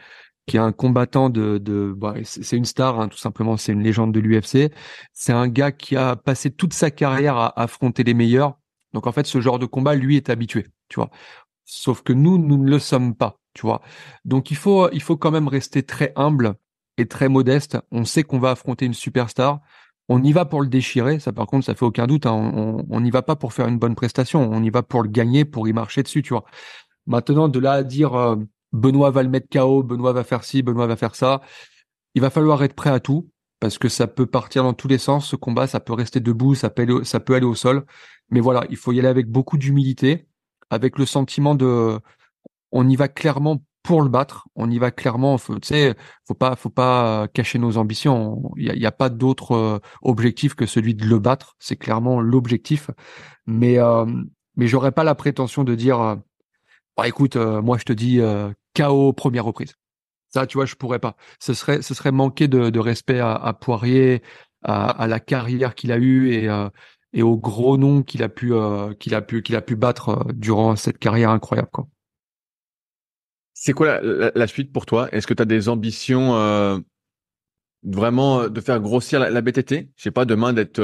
[0.46, 3.56] qui est un combattant de, de bah, c'est une star, hein, tout simplement.
[3.56, 4.72] C'est une légende de l'UFC.
[5.12, 8.58] C'est un gars qui a passé toute sa carrière à affronter les meilleurs.
[8.92, 10.66] Donc en fait, ce genre de combat, lui est habitué.
[10.88, 11.10] Tu vois,
[11.70, 13.82] Sauf que nous, nous ne le sommes pas, tu vois.
[14.24, 16.54] Donc il faut, il faut quand même rester très humble
[16.96, 17.76] et très modeste.
[17.92, 19.60] On sait qu'on va affronter une superstar.
[20.08, 21.18] On y va pour le déchirer.
[21.20, 22.24] Ça, par contre, ça fait aucun doute.
[22.24, 22.84] Hein.
[22.88, 24.40] On n'y va pas pour faire une bonne prestation.
[24.50, 26.46] On y va pour le gagner, pour y marcher dessus, tu vois.
[27.06, 28.36] Maintenant, de là à dire euh,
[28.72, 31.42] Benoît va le mettre KO, Benoît va faire ci, Benoît va faire ça,
[32.14, 34.98] il va falloir être prêt à tout parce que ça peut partir dans tous les
[34.98, 35.28] sens.
[35.28, 37.84] Ce combat, ça peut rester debout, ça peut ça peut aller au sol.
[38.30, 40.27] Mais voilà, il faut y aller avec beaucoup d'humilité
[40.70, 41.98] avec le sentiment de,
[42.72, 44.46] on y va clairement pour le battre.
[44.54, 45.38] On y va clairement.
[45.38, 45.94] Tu sais,
[46.26, 48.52] faut pas, faut pas cacher nos ambitions.
[48.56, 51.56] Il n'y a, a, pas d'autre euh, objectif que celui de le battre.
[51.58, 52.90] C'est clairement l'objectif.
[53.46, 54.04] Mais, euh,
[54.56, 56.16] mais j'aurais pas la prétention de dire, euh,
[56.96, 58.20] bah, écoute, euh, moi je te dis
[58.76, 59.74] KO première reprise.
[60.28, 61.16] Ça, tu vois, je pourrais pas.
[61.40, 64.22] Ce serait, ce serait manquer de, de respect à, à Poirier,
[64.62, 66.46] à, à, la carrière qu'il a eue et,
[67.12, 70.10] et au gros nom qu'il a pu euh, qu'il a pu qu'il a pu battre
[70.10, 71.88] euh, durant cette carrière incroyable quoi.
[73.54, 75.08] C'est quoi la, suite pour toi?
[75.10, 76.78] Est-ce que tu as des ambitions euh,
[77.82, 80.80] vraiment de faire grossir la, BTT Je sais pas demain d'être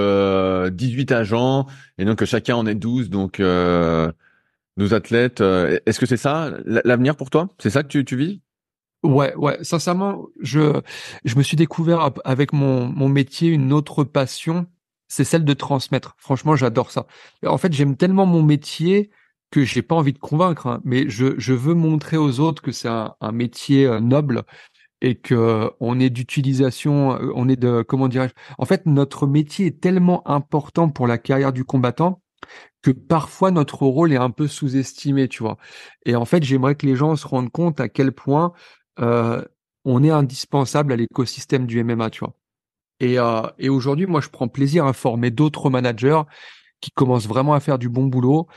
[0.71, 1.67] 18 agents
[1.99, 5.41] et donc que chacun en ait 12 donc 12 athlètes.
[5.41, 7.55] Est-ce que c'est ça l'avenir pour toi?
[7.61, 8.41] C'est ça que tu, tu vis?
[9.05, 9.57] Ouais, ouais.
[9.63, 10.81] Sincèrement, je
[11.25, 14.67] je me suis découvert avec mon mon métier une autre passion
[15.15, 16.17] c'est celle de transmettre.
[16.19, 17.07] Franchement, j'adore ça.
[17.47, 19.11] En fait, j'aime tellement mon métier
[19.51, 22.89] que j'ai pas envie de convaincre, hein, mais je, veux montrer aux autres que c'est
[22.89, 24.43] un, métier euh, noble
[25.01, 28.35] et que on est d'utilisation, euh, on est de comment dirais-je.
[28.59, 32.23] En fait, notre métier est tellement important pour la carrière du combattant
[32.83, 35.59] que parfois notre rôle est un peu sous-estimé, tu vois.
[36.07, 38.53] Et en fait, j'aimerais que les gens se rendent compte à quel point
[39.01, 39.43] euh,
[39.85, 42.35] on est indispensable à l'écosystème du MMA, tu vois.
[43.05, 46.23] Et, euh, et aujourd'hui, moi, je prends plaisir à former d'autres managers
[46.81, 48.49] qui commencent vraiment à faire du bon boulot.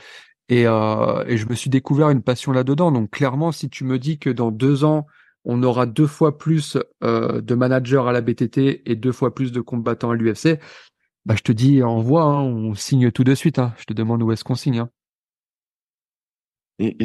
[0.48, 2.90] Et, euh, et je me suis découvert une passion là-dedans.
[2.90, 5.06] Donc clairement, si tu me dis que dans deux ans,
[5.44, 9.52] on aura deux fois plus euh, de managers à la BTT et deux fois plus
[9.52, 10.58] de combattants à l'UFC,
[11.26, 13.58] bah, je te dis envoie, hein, on signe tout de suite.
[13.58, 13.74] Hein.
[13.76, 14.78] Je te demande où est-ce qu'on signe.
[14.78, 14.88] Hein.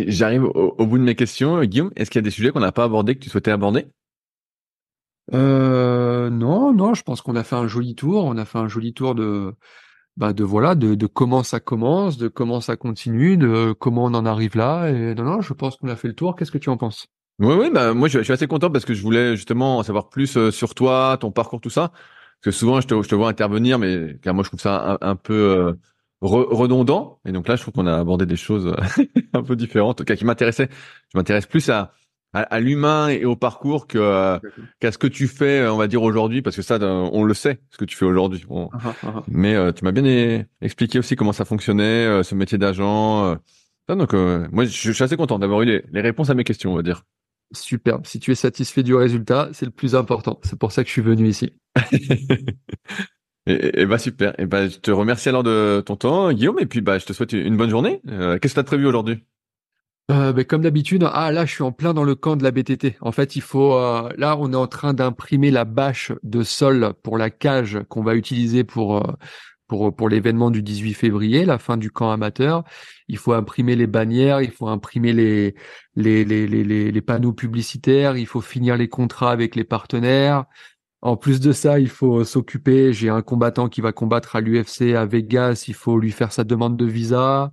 [0.07, 1.61] J'arrive au, bout de mes questions.
[1.65, 3.87] Guillaume, est-ce qu'il y a des sujets qu'on n'a pas abordés que tu souhaitais aborder?
[5.31, 8.25] Euh, non, non, je pense qu'on a fait un joli tour.
[8.25, 9.53] On a fait un joli tour de,
[10.17, 14.13] bah, de voilà, de, de comment ça commence, de comment ça continue, de comment on
[14.13, 14.89] en arrive là.
[14.89, 16.35] Et non, non, je pense qu'on a fait le tour.
[16.35, 17.07] Qu'est-ce que tu en penses?
[17.39, 20.09] Oui, oui, bah moi je, suis assez content parce que je voulais justement en savoir
[20.09, 21.89] plus euh, sur toi, ton parcours, tout ça.
[21.89, 24.97] Parce que souvent je te, je te vois intervenir, mais car moi je trouve ça
[25.01, 25.73] un, peu euh,
[26.21, 27.19] redondant.
[27.25, 28.75] Et donc là, je trouve qu'on a abordé des choses
[29.33, 30.69] un peu différentes, en tout cas qui m'intéressaient.
[31.11, 31.93] Je m'intéresse plus à
[32.33, 34.39] à, l'humain et au parcours que
[34.79, 37.59] qu'à ce que tu fais, on va dire aujourd'hui, parce que ça, on le sait,
[37.69, 38.43] ce que tu fais aujourd'hui.
[38.49, 39.23] Ah, ah, ah.
[39.27, 43.37] Mais tu m'as bien expliqué aussi comment ça fonctionnait, ce métier d'agent.
[43.87, 46.75] donc, moi, je, suis assez content d'avoir eu les, les réponses à mes questions, on
[46.75, 47.03] va dire.
[47.53, 47.99] Super.
[48.03, 50.39] Si tu es satisfait du résultat, c'est le plus important.
[50.43, 51.53] C'est pour ça que je suis venu ici.
[53.45, 54.33] et, bah super.
[54.39, 56.59] Et bah je te remercie alors de ton temps, Guillaume.
[56.59, 58.01] Et puis bah je te souhaite une bonne journée.
[58.09, 59.23] Euh, qu'est-ce que tu as prévu aujourd'hui?
[60.11, 62.51] Euh, bah, comme d'habitude, ah là je suis en plein dans le camp de la
[62.51, 62.97] BTT.
[63.01, 66.93] En fait, il faut euh, là on est en train d'imprimer la bâche de sol
[67.03, 69.01] pour la cage qu'on va utiliser pour
[69.67, 72.63] pour, pour l'événement du 18 février, la fin du camp amateur.
[73.07, 75.55] Il faut imprimer les bannières, il faut imprimer les,
[75.95, 80.45] les, les, les, les panneaux publicitaires, il faut finir les contrats avec les partenaires.
[81.01, 82.93] En plus de ça, il faut s'occuper.
[82.93, 85.65] J'ai un combattant qui va combattre à l'UFC à Vegas.
[85.67, 87.51] Il faut lui faire sa demande de visa.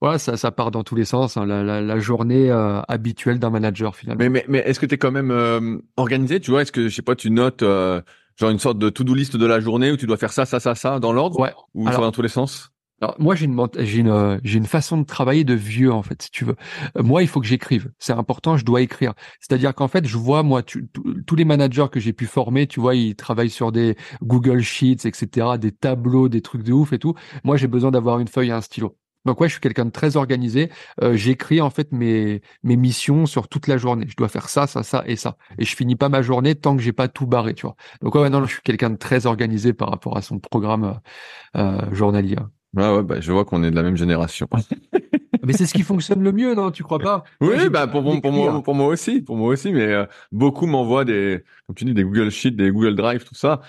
[0.00, 1.36] Voilà, ça, ça part dans tous les sens.
[1.36, 4.18] Hein, la, la, la, journée euh, habituelle d'un manager finalement.
[4.22, 6.88] Mais, mais, mais est-ce que tu es quand même euh, organisé Tu vois, est-ce que
[6.88, 8.00] je sais pas, tu notes euh,
[8.36, 10.60] genre une sorte de to-do list de la journée où tu dois faire ça, ça,
[10.60, 11.40] ça, ça dans l'ordre?
[11.40, 11.52] Ouais.
[11.74, 12.70] Ou ça va dans tous les sens?
[13.00, 16.20] Alors, moi, j'ai une, j'ai une, j'ai une façon de travailler de vieux, en fait,
[16.20, 16.56] si tu veux.
[16.96, 17.92] Euh, moi, il faut que j'écrive.
[17.98, 19.14] C'est important, je dois écrire.
[19.40, 22.96] C'est-à-dire qu'en fait, je vois, moi, tous les managers que j'ai pu former, tu vois,
[22.96, 27.14] ils travaillent sur des Google Sheets, etc., des tableaux, des trucs de ouf et tout.
[27.44, 28.96] Moi, j'ai besoin d'avoir une feuille et un stylo.
[29.28, 30.70] Donc ouais, je suis quelqu'un de très organisé.
[31.02, 34.06] Euh, J'écris en fait mes mes missions sur toute la journée.
[34.08, 35.36] Je dois faire ça, ça, ça et ça.
[35.58, 37.76] Et je finis pas ma journée tant que j'ai pas tout barré, tu vois.
[38.00, 40.98] Donc ouais, non, je suis quelqu'un de très organisé par rapport à son programme
[41.56, 42.36] euh, journalier.
[42.74, 44.48] Ouais, ouais, bah, je vois qu'on est de la même génération.
[45.44, 47.24] mais c'est ce qui fonctionne le mieux, non Tu crois pas?
[47.42, 49.72] Oui, bah pour, pour, moi, pour moi aussi, pour moi aussi.
[49.72, 53.34] Mais euh, beaucoup m'envoient des, comme tu dis, des Google Sheets, des Google Drive, tout
[53.34, 53.60] ça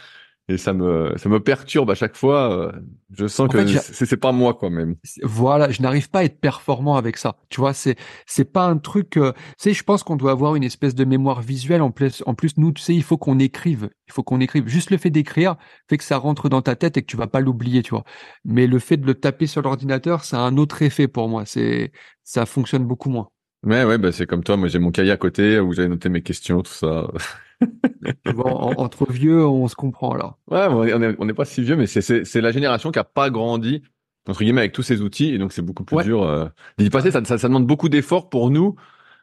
[0.50, 2.52] et ça me ça me perturbe à chaque fois.
[2.52, 2.72] Euh,
[3.16, 4.96] je sens que c'est c'est pas moi quoi même.
[5.22, 7.38] Voilà, je n'arrive pas à être performant avec ça.
[7.50, 7.96] Tu vois, c'est
[8.26, 9.18] c'est pas un truc.
[9.18, 12.24] Euh, tu sais, je pense qu'on doit avoir une espèce de mémoire visuelle en plus.
[12.26, 13.90] En plus, nous, tu sais, il faut qu'on écrive.
[14.08, 14.68] Il faut qu'on écrive.
[14.68, 15.56] Juste le fait d'écrire
[15.88, 18.04] fait que ça rentre dans ta tête et que tu vas pas l'oublier, tu vois.
[18.44, 21.44] Mais le fait de le taper sur l'ordinateur, ça a un autre effet pour moi.
[21.46, 21.92] C'est
[22.24, 23.30] ça fonctionne beaucoup moins.
[23.64, 24.58] Ouais, ouais, bah c'est comme toi.
[24.58, 27.08] Moi, j'ai mon cahier à côté où j'avais noté mes questions, tout ça.
[28.78, 30.38] entre vieux, on se comprend là.
[30.50, 33.82] Ouais, on n'est pas si vieux, mais c'est la génération qui a pas grandi
[34.30, 36.24] entre guillemets avec tous ces outils, et donc c'est beaucoup plus dur.
[36.24, 36.46] Euh,
[36.78, 38.76] d'y passer, ça, ça, demande beaucoup d'efforts pour nous,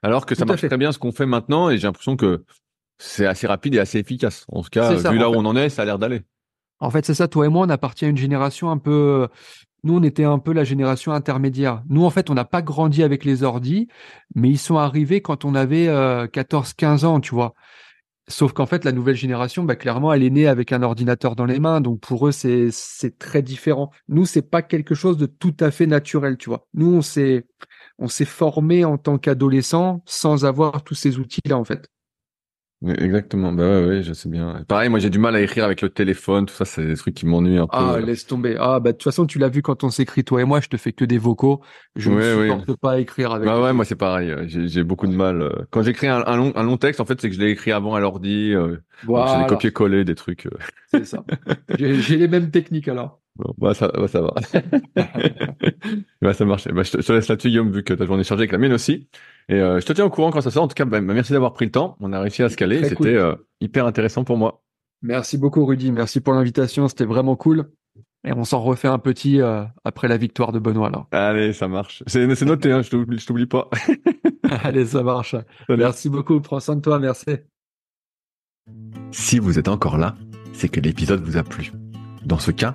[0.02, 2.44] alors que ça marche très bien ce qu'on fait maintenant, et j'ai l'impression que
[2.98, 4.44] c'est assez rapide et assez efficace.
[4.48, 6.22] En tout cas, vu là où on en est, ça a l'air d'aller.
[6.78, 7.28] En fait, c'est ça.
[7.28, 9.28] Toi et moi, on appartient à une génération un peu.
[9.82, 11.82] Nous, on était un peu la génération intermédiaire.
[11.88, 13.88] Nous, en fait, on n'a pas grandi avec les ordis,
[14.34, 17.54] mais ils sont arrivés quand on avait 14-15 euh, ans, tu vois.
[18.28, 21.44] Sauf qu'en fait, la nouvelle génération, bah, clairement, elle est née avec un ordinateur dans
[21.44, 21.80] les mains.
[21.80, 23.92] Donc, pour eux, c'est, c'est très différent.
[24.08, 26.66] Nous, c'est pas quelque chose de tout à fait naturel, tu vois.
[26.74, 27.46] Nous, on s'est,
[27.98, 31.88] on s'est formé en tant qu'adolescent sans avoir tous ces outils-là, en fait.
[32.84, 34.62] Exactement, bah ouais, ouais, je sais bien.
[34.68, 37.14] Pareil, moi j'ai du mal à écrire avec le téléphone, tout ça, c'est des trucs
[37.14, 37.76] qui m'ennuient un peu.
[37.76, 38.56] Ah, laisse tomber.
[38.60, 40.68] Ah, bah de toute façon, tu l'as vu quand on s'écrit toi et moi, je
[40.68, 41.62] te fais que des vocaux.
[41.96, 43.46] Je ne supporte pas écrire avec.
[43.46, 44.34] Bah ouais, moi c'est pareil.
[44.46, 45.40] J'ai beaucoup de mal.
[45.40, 45.50] Euh.
[45.70, 47.72] Quand j'écris un, un, long, un long texte, en fait, c'est que je l'ai écrit
[47.72, 48.52] avant à l'ordi.
[48.54, 49.32] Euh, voilà.
[49.32, 50.46] J'ai des copier-coller, des trucs.
[50.46, 50.50] Euh.
[50.88, 51.24] C'est ça.
[51.78, 53.20] J'ai les mêmes techniques alors.
[53.36, 54.34] Bon, bah ça, bah, ça va.
[56.22, 56.68] bah, ça marche.
[56.68, 59.08] Bah, je, te, laisse là-dessus, Guillaume, vu que ta journée chargée avec la mienne aussi.
[59.48, 60.64] Et euh, je te tiens au courant quand ça sort.
[60.64, 61.96] En tout cas, bah, merci d'avoir pris le temps.
[62.00, 62.82] On a réussi à se caler.
[62.84, 64.62] C'était euh, hyper intéressant pour moi.
[65.02, 65.92] Merci beaucoup, Rudy.
[65.92, 66.88] Merci pour l'invitation.
[66.88, 67.70] C'était vraiment cool.
[68.26, 70.88] Et on s'en refait un petit euh, après la victoire de Benoît.
[70.88, 71.06] Alors.
[71.12, 72.02] Allez, ça marche.
[72.06, 73.70] C'est noté, hein, je t'oublie pas.
[74.64, 75.36] Allez, ça marche.
[75.68, 76.40] Merci beaucoup.
[76.40, 76.98] Prends soin de toi.
[76.98, 77.36] Merci.
[79.12, 80.16] Si vous êtes encore là,
[80.52, 81.70] c'est que l'épisode vous a plu.
[82.24, 82.74] Dans ce cas,